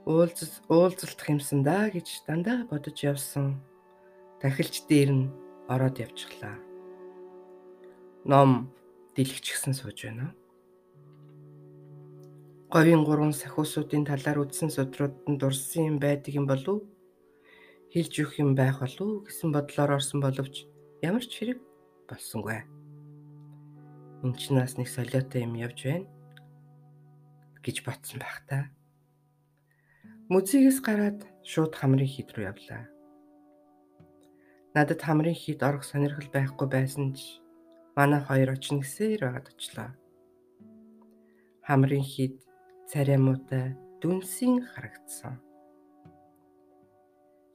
уулзаж 0.04 0.60
уулзалтах 0.68 1.32
юмсан 1.32 1.64
да 1.64 1.88
гэж 1.88 2.28
дандаа 2.28 2.68
бодож 2.68 3.00
явсан. 3.00 3.64
Дахилж 4.44 4.92
дээр 4.92 5.12
нь 5.16 5.32
ороод 5.72 6.04
явчихлаа. 6.04 6.60
Ном 8.28 8.76
дэлгэчихсэн 9.16 9.72
сууж 9.72 10.04
байна. 10.04 10.36
Говийн 12.72 13.04
гурван 13.04 13.36
сахиусуудын 13.36 14.08
талаар 14.08 14.48
үдсэн 14.48 14.72
судрууд 14.72 15.28
нь 15.28 15.36
дурсан 15.36 15.92
юм 15.92 15.98
байдаг 16.00 16.32
юм 16.40 16.48
болов 16.48 16.80
хэлж 17.92 18.14
өгөх 18.24 18.40
юм 18.40 18.56
байх 18.56 18.80
болов 18.80 19.28
гэсэн 19.28 19.52
бодлоор 19.52 20.00
орсон 20.00 20.24
боловч 20.24 20.56
ямар 21.04 21.20
ч 21.28 21.32
хэрэг 21.36 21.60
болсонгүй. 22.08 22.64
Энд 24.24 24.36
ч 24.40 24.56
нас 24.56 24.80
нэг 24.80 24.88
солиотой 24.88 25.44
юм 25.44 25.60
явж 25.60 25.84
байна 25.84 26.08
гэж 27.60 27.84
ботсон 27.84 28.24
байх 28.24 28.40
та. 28.48 28.72
Музейгээс 30.32 30.80
гараад 30.80 31.28
шууд 31.44 31.76
хамрын 31.76 32.08
хід 32.08 32.32
рүү 32.32 32.56
явлаа. 32.56 32.88
Надад 34.72 35.04
хамрын 35.04 35.36
хід 35.36 35.60
орох 35.60 35.84
сонирхол 35.84 36.32
байхгүй 36.32 36.68
байсан 36.72 37.20
ч 37.20 37.44
манай 38.00 38.24
хоёр 38.24 38.56
очин 38.56 38.80
гэсээр 38.80 39.28
байгаад 39.28 39.52
очлоо. 39.52 39.92
Хамрын 41.68 42.08
хід 42.08 42.40
царай 42.92 43.16
муутай 43.16 43.72
дүнсийн 44.04 44.68
харагдсан. 44.68 45.40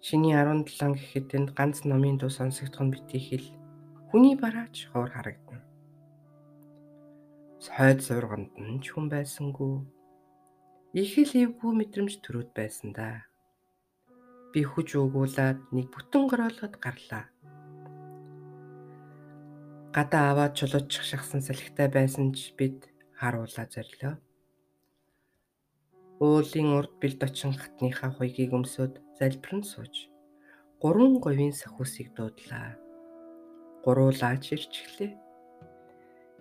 Шиний 0.01 0.33
17 0.33 0.97
гэхэд 0.97 1.29
энд 1.37 1.51
ганц 1.53 1.85
номын 1.85 2.17
дуу 2.17 2.33
сонсогдох 2.33 2.81
нь 2.81 2.95
битгий 2.97 3.21
хэл 3.21 3.47
хүний 4.09 4.33
бараач 4.33 4.89
ховор 4.89 5.13
харагдана. 5.13 5.61
Хойд 7.61 8.01
зурганд 8.01 8.57
нь 8.57 8.81
ч 8.81 8.97
хүн 8.97 9.13
байсангүй. 9.13 9.85
Их 10.97 11.13
л 11.21 11.33
эвгүй 11.45 11.73
мэдрэмж 11.85 12.25
төрөөд 12.25 12.51
байсан 12.57 12.97
да. 12.97 13.29
Би 14.57 14.65
хүч 14.65 14.97
өгүүлээд 14.97 15.61
нэг 15.77 15.93
бүтэн 15.93 16.33
гороолгод 16.33 16.81
гарлаа. 16.81 17.29
Гадаа 19.93 20.25
аваад 20.33 20.57
чулуучих 20.57 21.05
шахсан 21.05 21.45
салхитай 21.45 21.93
байсан 21.93 22.33
ч 22.33 22.57
бид 22.57 22.89
харуулаа 23.21 23.69
зорилоо. 23.69 24.17
Уулын 26.21 26.69
урд 26.79 26.93
бэлд 27.01 27.21
очин 27.29 27.53
хатныхаа 27.53 28.11
хуйгийг 28.17 28.51
өмсөд 28.57 28.93
залбирн 29.19 29.63
сууж 29.69 30.09
гурван 30.81 31.21
говийн 31.21 31.53
сахиусыг 31.53 32.09
дуудлаа. 32.17 32.77
Гуруулаач 33.85 34.45
ирчихлээ. 34.53 35.13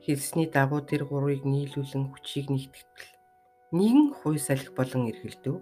Хэлсний 0.03 0.47
дагуу 0.47 0.81
тэр 0.83 1.03
гурвыг 1.07 1.43
нийлүүлэн 1.43 2.11
хүчийг 2.11 2.47
нэгтгэл 2.51 3.11
нэгэн 3.75 4.15
хуй 4.15 4.37
салхи 4.39 4.71
болон 4.75 5.09
эргэлдэв. 5.11 5.55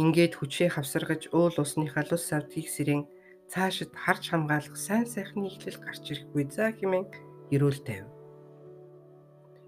Ингээд 0.00 0.34
хүчээ 0.40 0.68
хавсаргаж 0.72 1.22
уул 1.36 1.56
усны 1.60 1.86
халуус 1.90 2.24
савдгийг 2.26 2.68
сэрэн 2.72 3.02
цаашид 3.50 3.92
харж 3.92 4.32
хамгаалах 4.32 4.76
сайн 4.78 5.04
сайхны 5.04 5.52
ихлэл 5.52 5.78
гарч 5.84 6.04
ирэхгүй 6.10 6.44
за 6.48 6.72
хэмээн 6.72 7.06
эрүүл 7.52 7.80
тавь. 7.84 8.08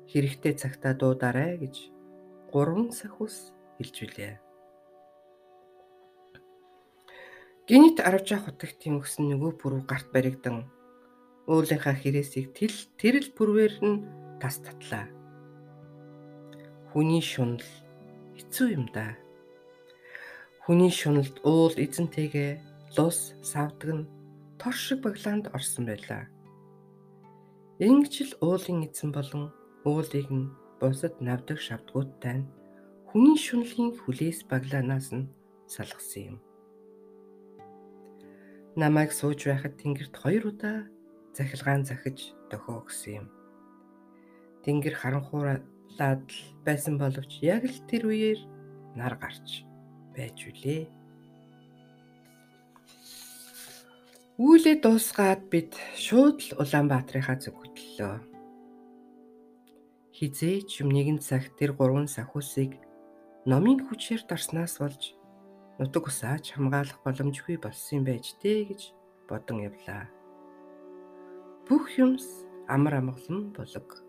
Хэрэгтэй 0.09 0.55
цагтаа 0.57 0.97
дуудаарай 0.97 1.61
гэж 1.61 1.94
гурван 2.55 2.95
сахиус 2.95 3.51
хэлж 3.83 3.97
билээ. 4.07 4.35
Гинит 7.67 7.99
аравжаа 7.99 8.47
хотогтын 8.47 9.03
өгсөн 9.03 9.27
нөгөө 9.27 9.53
бүрүү 9.59 9.83
гарт 9.91 10.15
баригдан 10.15 10.71
уулынхаа 11.51 11.99
хэрээсийг 11.99 12.55
тэл 12.55 12.77
тэрл 12.95 13.29
бүрвэр 13.35 13.75
нь 13.83 14.07
тас 14.39 14.63
татлаа. 14.63 15.11
Хүний 16.95 17.19
шунал 17.19 17.67
хэцүү 18.39 18.69
юм 18.79 18.87
да. 18.95 19.19
Хүний 20.63 20.95
шуналд 20.95 21.43
уул 21.43 21.75
эзэнтэйгээ 21.75 22.51
лус 22.95 23.35
савдаг 23.43 23.91
нь 23.99 24.09
тор 24.63 24.77
шиг 24.79 25.03
баглаанд 25.03 25.51
орсон 25.51 25.91
байлаа. 25.91 26.31
Ингэж 27.83 28.15
л 28.31 28.33
уулын 28.47 28.87
эзэн 28.87 29.11
болон 29.11 29.51
уулыг 29.83 30.31
нь 30.31 30.55
бусад 30.81 31.15
навдаг 31.29 31.59
шавдгуудтай 31.67 32.35
нь 32.39 32.49
хүний 33.09 33.39
шунлын 33.47 33.91
хүлээс 34.01 34.39
баглаанаас 34.51 35.09
нь 35.17 35.31
салгасан 35.75 36.25
юм 36.31 36.39
намайг 38.77 39.11
сууж 39.15 39.47
байхад 39.47 39.79
тэнгэрт 39.79 40.15
хоёр 40.19 40.51
удаа 40.51 40.79
захилгаан 41.39 41.87
захиж 41.87 42.35
дөхөө 42.51 42.75
өгсөн 42.83 43.15
юм. 43.23 43.27
Тэнгэр 44.67 44.95
харанхуураад 44.99 45.63
л 46.27 46.39
байсан 46.67 46.99
боловч 46.99 47.39
яг 47.43 47.63
л 47.71 47.79
тэр 47.87 48.11
үеэр 48.11 48.41
нар 48.99 49.15
гарч 49.15 49.63
байж 50.11 50.39
үлээ. 50.51 50.91
Үүлээ 54.43 54.77
дуусгаад 54.83 55.47
бид 55.47 55.79
шууд 55.95 56.43
л 56.43 56.59
Улаанбаатарынхаа 56.59 57.39
зүг 57.39 57.55
хөдлөлөө. 57.55 58.34
Хизээч 60.25 60.81
юм 60.81 60.89
нэгэн 60.97 61.21
цаг 61.21 61.53
тэр 61.61 61.77
гурван 61.77 62.09
сахиусыг 62.09 62.81
номын 63.45 63.85
хүчээр 63.85 64.25
дарснаас 64.25 64.81
болж 64.81 65.13
нутаг 65.77 66.09
усаач 66.09 66.57
хамгаалах 66.57 66.97
боломжгүй 67.05 67.61
болсон 67.61 68.09
байж 68.09 68.33
дээ 68.41 68.73
гэж 68.73 68.83
бодон 69.29 69.69
явлаа. 69.69 70.09
Бүх 71.69 71.93
юмс 72.01 72.25
амар 72.73 73.05
амгалан 73.05 73.53
болог. 73.53 74.01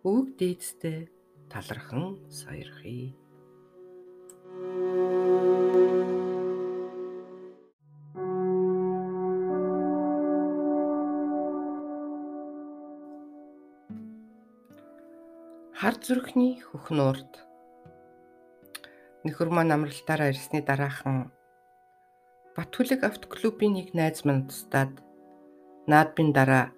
Өвөг 0.00 0.32
дээдстэй 0.40 1.12
талархан 1.52 2.16
саярхъя. 2.32 3.12
Хар 15.82 15.98
зүрхний 15.98 16.62
хөхнөөрт 16.62 17.42
нөхөр 19.26 19.48
маань 19.50 19.74
амралтаараа 19.74 20.30
ирсний 20.30 20.62
дараахан 20.62 21.34
Батхүлэг 22.54 23.02
автоклубын 23.02 23.74
нэг 23.74 23.88
найз 23.90 24.22
манд 24.22 24.46
тустаад 24.54 25.02
наадмын 25.90 26.30
дараа 26.38 26.70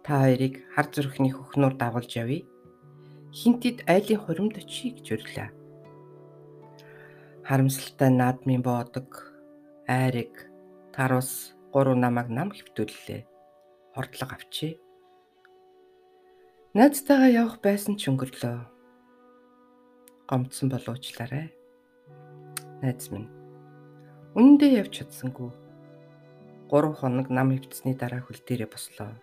та 0.00 0.24
хоёрыг 0.24 0.64
хар 0.72 0.88
зүрхний 0.88 1.36
хөхнөр 1.36 1.76
дагуулж 1.76 2.08
явъя. 2.16 2.48
Хинтэд 3.28 3.84
айлын 3.92 4.24
хуримд 4.24 4.56
очие 4.56 4.96
гэж 4.96 5.06
өрлөө. 5.20 5.48
Харамсалтай 7.44 8.08
наадмын 8.08 8.64
боодог 8.64 9.36
айрыг 9.84 10.32
тарус 10.96 11.52
гурав 11.76 12.00
намайг 12.00 12.32
нам 12.32 12.56
хөвтүүллээ. 12.56 13.20
Хордлого 13.92 14.32
авчи. 14.32 14.80
Найзтайгаа 16.76 17.32
явах 17.32 17.56
байсан 17.64 17.96
ч 17.96 18.12
өнгөрлөө. 18.12 18.68
Гомдсон 20.28 20.68
болоочлаарай. 20.68 21.48
Найз 22.84 23.08
минь. 23.08 23.32
Үнэндээ 24.36 24.84
явж 24.84 25.00
чадсангүй. 25.00 25.56
3 26.68 26.92
хоног 27.00 27.32
нам 27.32 27.56
хөвтсөний 27.56 27.96
дараа 27.96 28.20
хөл 28.20 28.36
дээрээ 28.44 28.68
бослоо. 28.68 29.16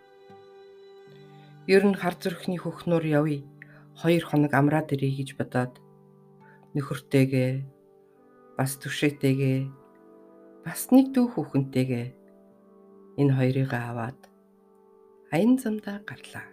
Ер 1.69 1.85
нь 1.85 1.93
хар 1.93 2.17
зүрхний 2.17 2.57
хөхнөр 2.57 3.05
явъя. 3.05 3.45
2 4.01 4.25
хоног 4.25 4.49
амраад 4.49 4.89
ирье 4.89 5.13
гэж 5.13 5.37
бодоод 5.37 5.77
нөхөртэйгээ 6.73 7.53
бас 8.57 8.81
түшээтэйгээ 8.81 9.59
бас 10.65 10.89
нэг 10.89 11.13
дүү 11.13 11.37
хүүхэнтэйгээ 11.37 12.07
энэ 13.21 13.33
хоёрыг 13.37 13.71
аваад 13.77 14.17
аян 15.29 15.61
замдаа 15.61 16.01
гарлаа. 16.01 16.52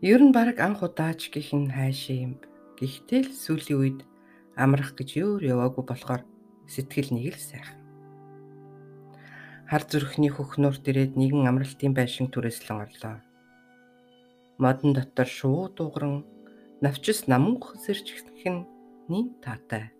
Ер 0.00 0.22
нь 0.22 0.30
баг 0.30 0.62
анх 0.62 0.86
удаач 0.86 1.26
гэх 1.34 1.50
нь 1.58 1.74
хайшаа 1.74 2.30
юм. 2.30 2.34
Гэхдээ 2.78 3.20
л 3.26 3.34
сүүлийн 3.34 3.78
үед 3.82 4.00
амрах 4.54 4.94
гэж 4.94 5.18
өөр 5.18 5.42
яваагүй 5.42 5.82
болохоор 5.82 6.22
сэтгэл 6.70 7.10
нэг 7.18 7.34
л 7.34 7.42
сайхан. 7.42 7.82
Хар 9.66 9.82
зүрхний 9.82 10.30
хөхнөрт 10.30 10.86
ирээд 10.86 11.18
нэгэн 11.18 11.50
амралтын 11.50 11.98
байшин 11.98 12.30
түрээслэн 12.30 12.78
орлоо. 12.86 13.18
Модон 14.62 14.94
дотор 14.94 15.26
шууд 15.26 15.74
дугран 15.74 16.22
навчис 16.78 17.26
наман 17.26 17.58
хөсөрч 17.58 18.22
нь 18.46 18.70
нин 19.10 19.34
таатай. 19.42 19.90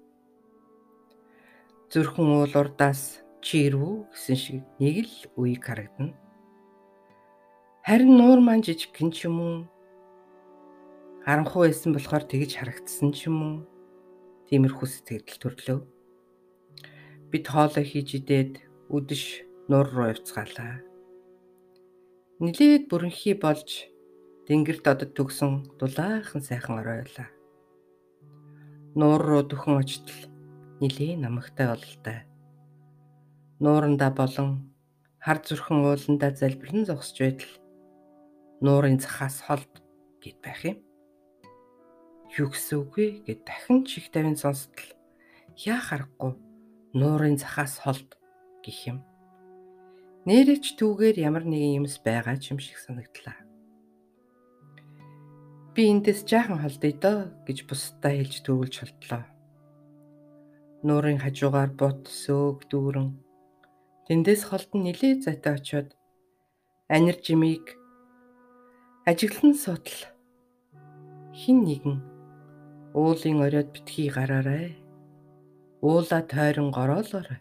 Зүрхэн 1.91 2.39
уул 2.39 2.55
урдаас 2.55 3.19
чи 3.43 3.67
ирвүү 3.67 4.15
гэсэн 4.15 4.39
шиг 4.39 4.63
нэг 4.79 5.11
л 5.11 5.15
үеиг 5.35 5.67
харагдана. 5.67 6.15
Харин 7.83 8.15
нуур 8.15 8.39
маань 8.39 8.63
жижигхэн 8.63 9.11
ч 9.11 9.27
юм 9.27 9.43
уу? 9.43 9.59
Харанхуй 11.25 11.69
байсан 11.69 11.95
болохоор 11.97 12.25
тэгж 12.29 12.53
харагдсан 12.59 13.11
ч 13.17 13.27
юм 13.27 13.37
уу? 13.43 13.57
Тиймэрхүү 14.53 14.87
сэтгэл 14.87 15.41
төрлөө. 15.41 15.79
Бид 17.31 17.45
хоолой 17.49 17.85
хийж 17.89 18.19
идээд 18.19 18.53
үдэш 18.93 19.47
нуур 19.69 19.89
руу 19.89 20.13
явцгаалаа. 20.13 20.85
Нилээд 22.43 22.87
бүрэнхий 22.89 23.35
болж 23.35 23.91
тэнгэрт 24.47 24.85
одод 24.87 25.13
төгсөн 25.17 25.77
дулаахан 25.77 26.41
сайхан 26.41 26.81
оройлаа 26.81 27.29
нуур 28.99 29.23
руу 29.23 29.43
дөхөн 29.47 29.79
очтол 29.79 30.21
нилийн 30.81 31.21
намагтай 31.23 31.67
бололтой. 31.71 32.19
Нуурандаа 33.63 34.11
болон 34.11 34.75
хар 35.23 35.39
зүрхэн 35.39 35.87
ууландаа 35.87 36.35
залбирэн 36.35 36.83
зогсож 36.83 37.19
байтал 37.23 37.53
нуурын 38.65 38.99
цахаас 38.99 39.39
холд 39.47 39.73
гэд 40.23 40.39
байх 40.43 40.61
юм. 40.65 40.77
Юу 42.39 42.55
гэсэн 42.55 42.87
үг 42.87 42.95
вэ 42.95 43.07
гэд 43.27 43.41
дахин 43.43 43.83
чих 43.83 44.15
тавин 44.15 44.39
сонсдол 44.39 44.95
яа 45.59 45.83
харахгүй 45.83 46.39
нуурын 46.95 47.35
цахаас 47.35 47.83
холд 47.83 48.15
гэх 48.63 48.95
юм. 48.95 48.99
Нэрэж 50.23 50.79
түүгээр 50.79 51.19
ямар 51.19 51.43
нэгэн 51.43 51.83
юмс 51.83 51.99
байгаа 51.99 52.39
ч 52.39 52.55
юм 52.55 52.63
шиг 52.63 52.79
санагдлаа. 52.79 53.43
Би 55.75 55.91
эндээс 55.91 56.23
жаахан 56.31 56.63
холдъё 56.63 56.95
доо 57.03 57.19
гэж 57.43 57.67
бусдаа 57.67 58.15
хэлж 58.15 58.47
төрүүлж 58.47 58.75
холдлоо. 58.87 59.27
Нуурын 60.87 61.19
хажуугаар 61.19 61.75
бут 61.75 62.07
сөөг 62.07 62.71
дүүрэн 62.71 63.19
тэндээс 64.07 64.47
холдон 64.47 64.87
нилээ 64.87 65.27
зайтай 65.27 65.59
очиод 65.59 65.91
анир 66.87 67.19
жимийг 67.19 67.75
ажиглан 69.11 69.59
суудал 69.59 70.07
хин 71.35 71.67
нэгэн 71.67 71.99
уулын 72.95 73.43
ориод 73.43 73.69
битгий 73.73 74.09
гараарай. 74.09 74.77
Уула 75.81 76.23
тойрон 76.23 76.71
гороолоорой. 76.71 77.41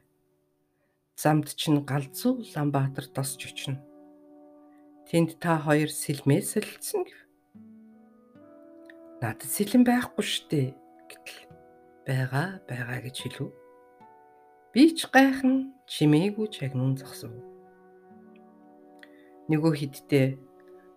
Замд 1.15 1.55
чинь 1.55 1.83
галзуу 1.83 2.43
Улаанбаатар 2.43 3.07
тосч 3.07 3.41
очино. 3.47 3.81
Тэнд 5.09 5.39
та 5.39 5.57
хоёр 5.57 5.89
сэлмээ 5.89 6.41
солилцсон 6.43 7.07
гэв. 7.07 7.19
Надад 9.21 9.49
сэлэн 9.49 9.81
байхгүй 9.87 10.21
штэ 10.21 10.61
гэтэл 11.09 11.41
байгаа 12.05 12.61
байгаа 12.69 12.99
гэж 13.01 13.15
хэлв. 13.23 13.49
Би 14.75 14.93
ч 14.93 15.09
гайхан 15.09 15.73
чимээгүй 15.89 16.47
чагнун 16.53 16.93
зогсов. 16.99 17.33
Нөгөө 19.49 19.73
хидтэй 19.73 20.37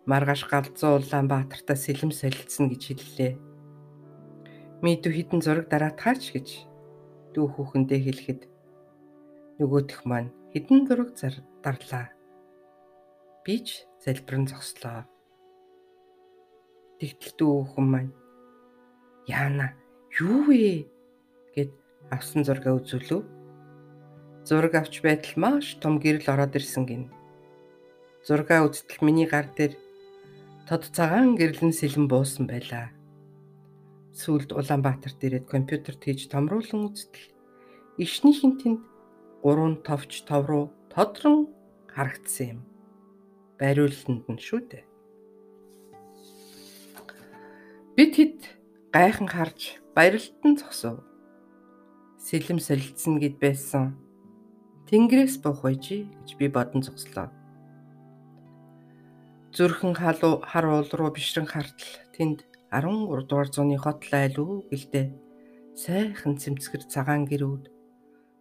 маргааш 0.04 0.42
галзуу 0.52 1.00
Улаанбаатартаа 1.00 1.78
сэлэм 1.80 2.12
солилцсон 2.12 2.68
гэж 2.68 2.82
хэллээ. 2.92 3.49
Мэдүү 4.80 5.12
хідэн 5.12 5.44
зураг 5.44 5.68
дараатгаач 5.68 6.32
гэж 6.32 6.48
дүү 7.36 7.46
хүүхэндээ 7.52 8.00
хэлэхэд 8.00 8.40
нөгөөх 9.60 10.00
маань 10.08 10.32
хідэн 10.56 10.88
зураг 10.88 11.12
дарлаа. 11.60 12.08
Би 13.44 13.60
ч 13.60 13.84
залбирэн 14.00 14.48
зогслоо. 14.48 15.04
Тэгтэл 16.96 17.36
дүүхэн 17.36 17.86
маань 17.92 18.12
Яана 19.28 19.76
юу 20.16 20.48
вэ 20.48 20.88
гэд 21.52 21.72
авсан 22.08 22.48
зургаа 22.48 22.80
үзүүлв. 22.80 23.20
Зураг 24.48 24.74
авч 24.80 25.04
байтал 25.04 25.36
маш 25.36 25.76
том 25.76 26.00
гэрэл 26.00 26.24
ороод 26.32 26.56
ирсэн 26.56 26.88
гин. 26.88 27.12
Зургаа 28.24 28.64
үзтэл 28.64 29.04
миний 29.04 29.28
гар 29.28 29.44
дээр 29.52 29.76
тод 30.64 30.88
цагаан 30.88 31.36
гэрлэн 31.36 31.76
сэлэн 31.76 32.08
буусан 32.08 32.48
байлаа. 32.48 32.88
Сүүлд 34.10 34.50
Улаанбаатарт 34.58 35.22
ирээд 35.22 35.46
компьютерт 35.46 36.02
хийж 36.02 36.26
томруулан 36.26 36.90
үзтэл 36.90 37.30
ишнийхэн 38.02 38.58
тэнд 38.58 38.82
гурван 39.42 39.78
товч 39.86 40.26
тов 40.26 40.50
руу 40.50 40.64
тодрон 40.90 41.46
харагдсан 41.86 42.58
юм. 42.58 42.60
Бариултанд 43.58 44.26
нь 44.26 44.42
шүү 44.42 44.60
дээ. 44.66 44.84
Бид 47.94 48.12
хэд 48.18 48.38
гайхан 48.90 49.28
харж 49.30 49.78
баярлалтан 49.94 50.58
зогсов. 50.58 51.06
Сэлэм 52.18 52.58
солилцсон 52.58 53.22
гэд 53.22 53.38
байсан. 53.38 53.94
Тэнгэрээс 54.90 55.38
буух 55.38 55.62
байжи 55.62 56.10
гэж 56.10 56.30
би 56.34 56.46
бодон 56.50 56.82
зогслоо. 56.82 57.30
Зүрхэн 59.54 59.94
халуу 59.94 60.42
хар 60.42 60.66
уул 60.66 60.90
руу 60.90 61.10
бишрэн 61.14 61.46
хартал 61.46 61.94
тэнд 62.14 62.49
13 62.70 63.26
дугаар 63.26 63.48
зууны 63.50 63.76
хот 63.82 64.00
лайлуу 64.12 64.62
гэлдэ 64.70 65.02
сайхан 65.74 66.38
цэмцгэр 66.38 66.82
цагаан 66.92 67.26
гэрүүд. 67.30 67.64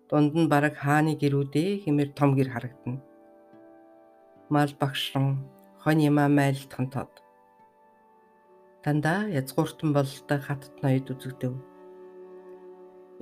Дунд 0.10 0.34
нь 0.38 0.52
бараг 0.54 0.76
хааны 0.78 1.14
гэрүүдээ 1.22 1.70
хэмээр 1.84 2.10
том 2.14 2.38
гэр 2.38 2.50
харагдана. 2.54 3.02
Мал 4.54 4.72
багшран 4.82 5.28
хон 5.82 5.98
ямаа 6.10 6.30
майлтхан 6.30 6.88
тод. 6.94 7.12
Дандаа 8.84 9.22
язгууртан 9.40 9.90
бололтой 9.98 10.40
хатт 10.46 10.74
ноёд 10.84 11.10
үзэгдэв. 11.10 11.54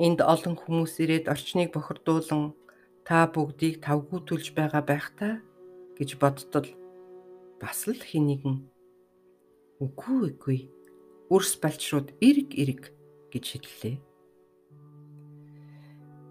Энд 0.05 0.19
олон 0.33 0.55
хүмүүс 0.59 0.93
ирээд 1.03 1.31
орчныг 1.33 1.71
бохирдуулан 1.71 2.51
та 3.07 3.31
бүгдийг 3.31 3.79
тавгуутулж 3.79 4.51
байгаа 4.59 4.83
байх 4.83 5.07
та 5.19 5.39
гэж 5.97 6.09
бодтол 6.21 6.67
бас 7.61 7.79
л 7.87 8.01
хинэгэн 8.09 8.55
үгүй 9.83 10.19
үгүй 10.29 10.59
үрс 11.33 11.59
балчрууд 11.61 12.15
эрг 12.21 12.49
эрг 12.55 12.83
гэж 13.33 13.45
хэллээ. 13.51 13.95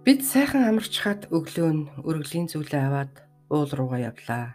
Бид 0.04 0.20
сайхан 0.22 0.64
амарч 0.70 0.94
хат 1.02 1.26
өглөө 1.34 1.70
нь 1.74 1.88
өргөлийн 2.06 2.46
зүйлээ 2.48 2.82
аваад 2.86 3.14
уул 3.50 3.70
руугаа 3.74 4.00
явлаа. 4.10 4.46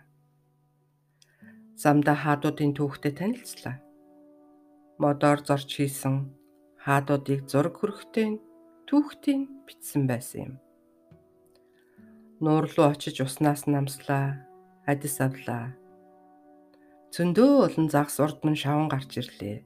Замда 1.76 2.14
хаадуудын 2.16 2.72
түүхтэй 2.78 3.12
танилцлаа 3.12 3.76
модоор 5.02 5.40
зорж 5.48 5.66
хийсэн 5.66 6.30
хаадуудыг 6.86 7.50
зураг 7.50 7.76
хөрөхтэй 7.82 8.38
түүхтийн 8.86 9.42
бичсэн 9.66 10.06
байсан 10.06 10.40
юм. 10.46 10.54
Нуур 12.44 12.70
руу 12.70 12.94
очиж 12.94 13.18
уснаас 13.26 13.66
намслаа, 13.66 14.46
адис 14.86 15.18
авлаа. 15.26 15.74
Зөндөө 17.14 17.52
олон 17.66 17.88
загс 17.90 18.22
урдман 18.22 18.54
шаван 18.54 18.88
гарч 18.94 19.12
ирлээ. 19.18 19.58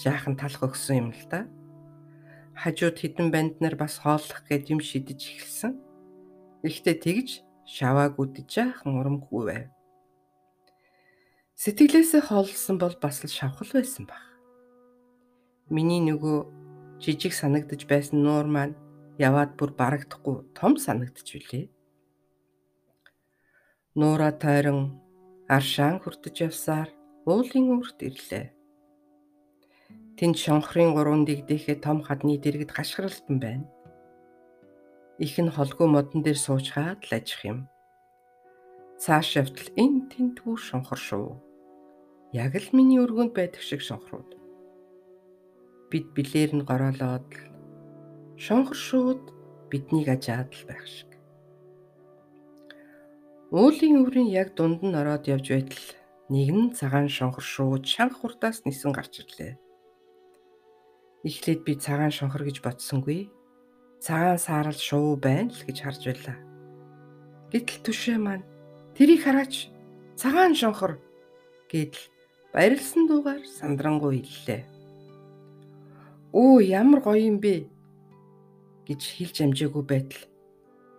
Жаахан 0.00 0.36
талх 0.40 0.62
өгсөн 0.64 0.96
юм 0.96 1.08
л 1.12 1.24
да. 1.28 1.44
Хажууд 2.56 2.96
хідэн 2.96 3.28
банд 3.28 3.60
нар 3.60 3.76
бас 3.76 4.00
хооллох 4.00 4.44
гэд 4.48 4.72
юм 4.72 4.80
шидэж 4.80 5.20
эхэлсэн. 5.20 5.72
Гэхдээ 6.64 6.96
тэгж 7.00 7.28
шавааг 7.68 8.16
үдэж 8.16 8.46
жаахан 8.48 8.96
урамгүй 8.96 9.42
байв. 9.48 9.68
Сэтгэлээсээ 11.56 12.22
хооллсон 12.26 12.76
бол 12.80 12.96
бас 12.96 13.20
л 13.24 13.30
шавхал 13.30 13.70
байсан 13.70 14.08
баг. 14.08 14.24
Миний 15.68 16.00
нөгөө 16.00 16.38
жижиг 17.02 17.32
санагдаж 17.36 17.86
байсан 17.86 18.24
нуур 18.24 18.48
маань 18.48 18.76
яваад 19.20 19.54
бүр 19.60 19.70
барагдахгүй 19.76 20.52
том 20.56 20.80
санагдаж 20.80 21.28
билээ. 21.28 21.70
Нуура 23.94 24.32
тойрон 24.32 24.98
аршаан 25.48 26.00
хүртэж 26.00 26.48
явсаар 26.48 26.88
уулын 27.28 27.66
үрт 27.76 28.00
ирлээ. 28.00 28.61
Тэнд 30.22 30.38
шонхрын 30.38 30.94
гурван 30.94 31.26
дэгдэхээ 31.26 31.82
том 31.82 31.98
хадны 32.06 32.38
дэргэд 32.38 32.70
гашгиралтан 32.70 33.42
байна. 33.42 33.66
Их 35.18 35.34
нь 35.42 35.50
холгүй 35.50 35.90
модон 35.90 36.22
дээр 36.22 36.38
суучгаад 36.38 37.02
л 37.02 37.16
ажих 37.18 37.42
юм. 37.42 37.58
Цааш 39.02 39.42
явтал 39.42 39.66
эн 39.74 40.06
тентгүү 40.14 40.54
шонхор 40.54 41.00
шүү. 41.02 41.26
Яг 42.38 42.54
л 42.54 42.70
миний 42.70 43.02
өргөнд 43.02 43.34
байдаг 43.34 43.66
шиг 43.66 43.82
шонхрууд. 43.82 44.38
Бид 45.90 46.14
билээр 46.14 46.54
нь 46.54 46.66
гороолоод 46.70 47.26
л 47.26 47.42
шонхор 48.38 48.78
шууд 48.78 49.22
биднийг 49.74 50.06
ажаад 50.06 50.54
л 50.54 50.62
байх 50.70 50.86
шиг. 50.86 51.10
Уулын 53.50 53.98
өврийн 54.06 54.30
яг 54.30 54.54
дунд 54.54 54.86
нь 54.86 54.94
ороод 54.94 55.26
явж 55.26 55.50
байтал 55.50 55.86
нэгэн 56.30 56.78
цагаан 56.78 57.10
шонхор 57.10 57.42
шууд 57.42 57.82
шанх 57.90 58.22
хурдаас 58.22 58.62
нисэн 58.62 58.94
гарч 58.94 59.18
ирлээ. 59.18 59.58
Эхлээд 61.22 61.62
би 61.64 61.78
цагаан 61.78 62.10
шонхор 62.10 62.42
гэж 62.42 62.62
бодсонгүй. 62.62 63.30
Цагаан 64.02 64.38
саарал 64.38 64.78
шуу 64.78 65.16
байна 65.16 65.54
л 65.54 65.62
гэж 65.62 65.78
харж 65.82 66.02
байлаа. 66.10 66.38
Гэтэл 67.54 67.78
түшээ 67.86 68.18
маань 68.18 68.46
тэрийг 68.98 69.22
хараач 69.22 69.70
цагаан 70.18 70.58
шонхор 70.58 70.98
гэдэл 71.70 72.10
баярлсан 72.50 73.06
дуугаар 73.06 73.42
сандрангуй 73.46 74.22
хэллээ. 74.26 74.62
Өө 76.34 76.64
ямар 76.66 77.00
гоё 77.06 77.22
юм 77.22 77.38
бэ 77.38 77.70
гэж 78.88 79.00
хэлж 79.14 79.36
амжаагүй 79.46 79.84
байтал 79.86 80.26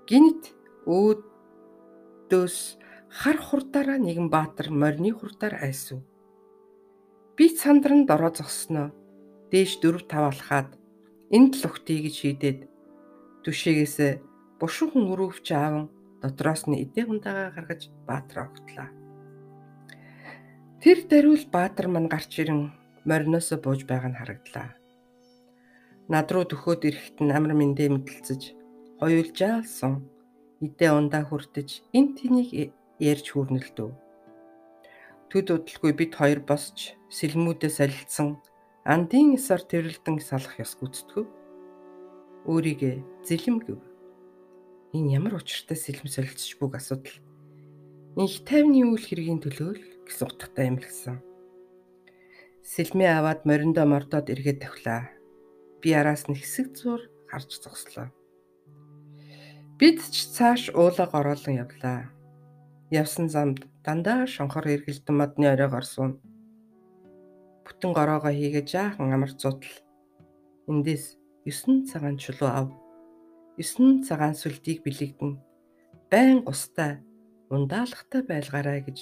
гинт 0.07 0.55
өөд 0.87 1.33
өөдөөс 2.33 2.57
хар 3.13 3.37
хурдаараа 3.37 4.01
нэгэн 4.01 4.25
баатар 4.33 4.73
морины 4.73 5.13
хурдаар 5.13 5.61
айсв. 5.61 6.01
Би 7.37 7.45
сандран 7.49 8.09
дороо 8.09 8.33
зогсноо. 8.33 8.89
Дээш 9.53 9.77
4 9.85 10.09
5 10.09 10.33
алхаад 10.33 10.69
энд 11.29 11.53
л 11.61 11.69
ухтъя 11.69 12.01
гэж 12.01 12.15
шийдээд 12.17 12.59
түшээгээс 13.45 13.97
бушуухан 14.57 15.05
өрөвч 15.13 15.45
ааван 15.53 15.93
дотроос 16.25 16.65
нь 16.65 16.81
эдээ 16.81 17.05
хундагаа 17.05 17.53
гаргаж 17.53 17.93
баатар 18.09 18.49
огтлаа. 18.49 18.89
Тэр 20.81 21.05
даруул 21.05 21.45
баатар 21.53 21.85
мань 21.85 22.09
гарч 22.09 22.33
ирэн 22.41 22.73
мориноос 23.05 23.53
бууж 23.61 23.85
байгааг 23.85 24.09
нь 24.09 24.17
харагдлаа. 24.17 24.73
Над 26.09 26.27
руу 26.33 26.49
төхөөд 26.49 26.81
ирэхэд 26.89 27.17
нь 27.21 27.35
амар 27.37 27.53
мэндэ 27.53 27.93
мэдлцэж 27.93 28.41
хоёулжаалсан 28.97 29.93
эдээ 30.65 30.91
ундаа 30.97 31.29
хүртэж 31.29 31.69
эн 31.93 32.17
тэнийг 32.17 32.73
ярьж 32.97 33.25
хүрнэлдв. 33.29 33.93
Төд 35.29 35.47
удалгүй 35.53 35.93
бид 35.93 36.17
хоёр 36.17 36.41
босч 36.41 36.97
сэлмүүдээ 37.13 37.69
солилцсон 37.69 38.41
андын 38.83 39.39
эсор 39.39 39.63
тэрэлдэн 39.63 40.19
салах 40.19 40.59
ёс 40.59 40.75
гүйцэтгэв. 40.75 41.23
Өөрийгөө 42.51 43.23
зэлэм 43.23 43.57
гэв. 43.63 43.79
Энэ 44.91 45.15
ямар 45.23 45.39
учиртай 45.39 45.79
сэлэм 45.79 46.11
солилцож 46.11 46.51
бүг 46.59 46.75
асуудал. 46.75 47.15
Инх 48.19 48.43
тайвны 48.43 48.83
үйл 48.83 48.99
хэргийн 48.99 49.39
төлөө 49.39 49.71
л 49.79 49.83
гэсэн 50.03 50.27
утгатай 50.27 50.67
юм 50.67 50.83
лгсэн. 50.83 51.23
Сэлмээ 52.59 53.23
аваад 53.23 53.47
мориндоо 53.47 53.87
мордоод 53.87 54.27
эргээд 54.27 54.67
тавхлаа. 54.67 55.07
Би 55.79 55.95
араас 55.95 56.27
нь 56.27 56.35
хэсэг 56.35 56.75
зур 56.75 57.07
харж 57.31 57.63
зогслоо. 57.63 58.11
Бид 59.79 60.03
ч 60.11 60.27
цааш 60.35 60.75
уулаг 60.75 61.15
ороолон 61.15 61.55
явлаа. 61.63 62.11
Явсан 62.91 63.31
замд 63.31 63.63
дандаа 63.87 64.27
шонхор 64.27 64.67
эргэлдэн 64.67 65.15
модны 65.15 65.47
оройг 65.55 65.71
орсон. 65.71 66.19
Бүтэн 67.83 67.99
гороогоо 67.99 68.31
хийгээ 68.31 68.63
жаахан 68.63 69.11
амар 69.11 69.35
зутал. 69.35 69.75
Эндээс 70.71 71.19
9 71.43 71.83
цагаан 71.83 72.15
чулуу 72.15 72.47
ав. 72.47 72.71
9 73.59 74.07
цагаан 74.07 74.39
сүлдийг 74.39 74.87
бэлэгдэн 74.87 75.31
байн 76.07 76.47
устай 76.47 77.03
ундаалгатай 77.51 78.23
байлгаарай 78.23 78.79
гэж 78.87 78.99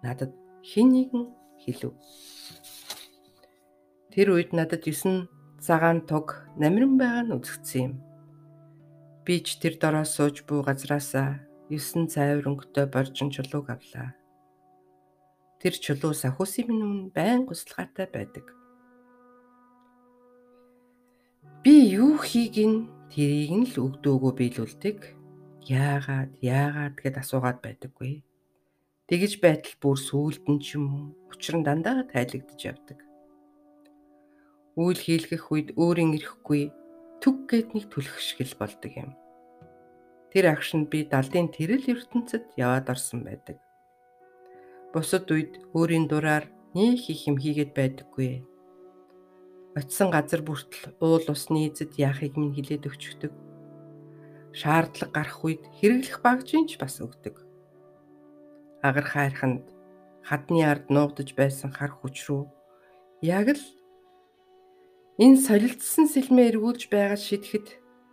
надад 0.00 0.32
хэн 0.64 0.88
нэгэн 0.88 1.24
хэлв. 1.60 1.92
Тэр 4.08 4.40
үед 4.40 4.56
надад 4.56 4.88
9 4.88 5.28
цагаан 5.60 6.00
туг 6.08 6.48
намиран 6.56 6.96
байгаа 6.96 7.28
нь 7.28 7.36
үзэгдсэн 7.36 7.92
юм. 7.92 7.94
Би 9.20 9.44
ч 9.44 9.60
тэр 9.60 9.76
дороо 9.76 10.08
сууж 10.08 10.48
буй 10.48 10.64
газраасаа 10.64 11.44
9 11.68 12.08
цайвар 12.08 12.48
өнгөтэй 12.48 12.88
боржин 12.88 13.28
чулууг 13.28 13.68
авлаа. 13.68 14.16
Тэр 15.58 15.74
чулуу 15.74 16.14
сахуусын 16.14 16.70
минь 16.70 16.84
өмнө 16.86 17.10
байн 17.10 17.42
гуслагатай 17.42 18.06
байдаг. 18.06 18.46
Би 21.66 21.74
юу 21.98 22.14
хийг 22.22 22.54
нь 22.62 22.86
тэрийг 23.10 23.52
нь 23.58 23.66
л 23.66 23.74
өгдөөгөө 23.90 24.32
биелүүлдэг. 24.38 24.98
Яагаад, 25.66 26.38
яагаад 26.38 26.94
гэд 27.02 27.18
асуугаад 27.18 27.58
байдаггүй. 27.58 28.22
Тэгэж 29.10 29.32
байтал 29.42 29.74
бүр 29.82 29.98
сүулдэн 29.98 30.56
ч 30.62 30.78
юм 30.78 30.84
уу 30.94 31.04
учир 31.34 31.58
нь 31.58 31.66
дандаа 31.66 32.06
тайлагдж 32.06 32.60
явдаг. 32.62 33.02
Үйл 34.78 35.00
хийлгэх 35.02 35.50
үед 35.50 35.68
өөрийн 35.74 36.14
ирэхгүй 36.14 36.70
түг 37.18 37.36
гэд 37.50 37.74
нэг 37.74 37.84
түлхэх 37.90 38.22
шиг 38.22 38.46
л 38.46 38.54
болдог 38.62 38.92
юм. 38.94 39.10
Тэр 40.30 40.54
агшинд 40.54 40.86
би 40.86 41.02
далдын 41.02 41.50
тэрэл 41.50 41.98
ертөнцид 41.98 42.46
яваад 42.54 42.86
орсон 42.94 43.26
байдаг. 43.26 43.58
Бусад 44.92 45.28
үед 45.30 45.60
өөрийн 45.76 46.08
дураар 46.08 46.48
нэг 46.74 46.98
их 47.12 47.28
юм 47.28 47.36
хийгээд 47.36 47.72
байдаггүй. 47.76 48.44
Очсон 49.76 50.08
газар 50.10 50.42
бүртэл 50.42 50.96
уул 51.04 51.26
усны 51.28 51.68
эзэд 51.68 51.94
яахыг 52.00 52.34
минь 52.36 52.56
хилээд 52.56 52.88
өгчдөг. 52.88 53.32
Шаардлага 54.56 55.12
гарах 55.12 55.44
үед 55.44 55.62
хэрэглэх 55.78 56.24
багжинч 56.24 56.80
бас 56.80 56.98
өгдөг. 57.04 57.36
Агар 58.82 59.06
хайрханд 59.06 59.64
хадны 60.24 60.64
ард 60.64 60.88
нуугдж 60.88 61.36
байсан 61.36 61.70
хар 61.72 61.92
хүч 61.92 62.28
рүү 62.28 62.48
яг 63.22 63.48
л 63.56 63.62
Энэ 65.18 65.42
солилцсон 65.42 66.06
сэлмээ 66.06 66.54
эргүүлж 66.54 66.86
байгаад 66.94 67.18
шидэхэд 67.18 67.66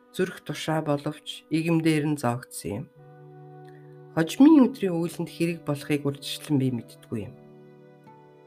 зүрх 0.10 0.42
тушаа 0.42 0.82
боловч 0.82 1.46
игэмдээр 1.54 2.06
нь 2.10 2.18
зоогдсон 2.18 2.72
юм. 2.82 2.86
Хожмын 4.16 4.72
өдрийн 4.72 4.96
үйлэнд 4.96 5.28
хэрэг 5.28 5.60
болохыг 5.68 6.08
үрдчлэн 6.08 6.56
би 6.56 6.72
мэдтгүй 6.72 7.28
юм. 7.28 7.36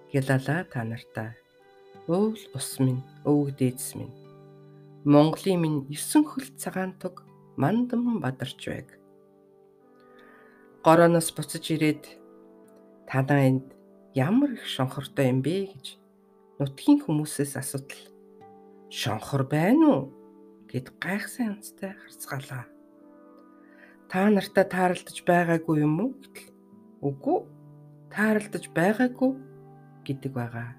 Гялала 0.08 0.64
та 0.64 0.80
нартаа. 0.80 1.36
Уул 2.08 2.40
ус 2.56 2.70
минь, 2.80 3.04
өвөг 3.28 3.52
дээдс 3.60 4.00
минь. 4.00 4.16
Монголын 5.04 5.60
минь 5.60 5.78
9 5.92 6.24
хөл 6.24 6.48
цагаан 6.56 6.96
туг 6.96 7.20
мандам 7.60 8.16
бадарч 8.16 8.64
байг. 8.64 8.96
Гороноос 10.80 11.28
буцаж 11.36 11.68
ирээд 11.68 12.16
танаа 13.04 13.52
энд 13.52 13.68
ямар 14.16 14.56
их 14.56 14.64
шонхортой 14.64 15.28
юм 15.28 15.44
бэ 15.44 15.68
гэж 15.68 15.86
нутгийн 16.56 17.04
хүмүүсээс 17.04 17.60
асуудал 17.60 18.04
шонхор 18.88 19.44
байна 19.44 19.84
уу 19.84 20.02
гэд 20.72 20.96
гайхсан 20.96 21.60
янзтай 21.60 21.92
харцгаалаа. 21.92 22.77
Та 24.08 24.24
нартай 24.32 24.64
тааралдаж 24.64 25.18
байгаагүй 25.28 25.76
юм 25.84 26.00
уу 26.00 26.10
гэтэл 26.16 26.48
үгүй 27.08 27.38
тааралдаж 28.08 28.64
байгаагүй 28.72 29.30
гэдэг 30.06 30.32
байгаа. 30.32 30.77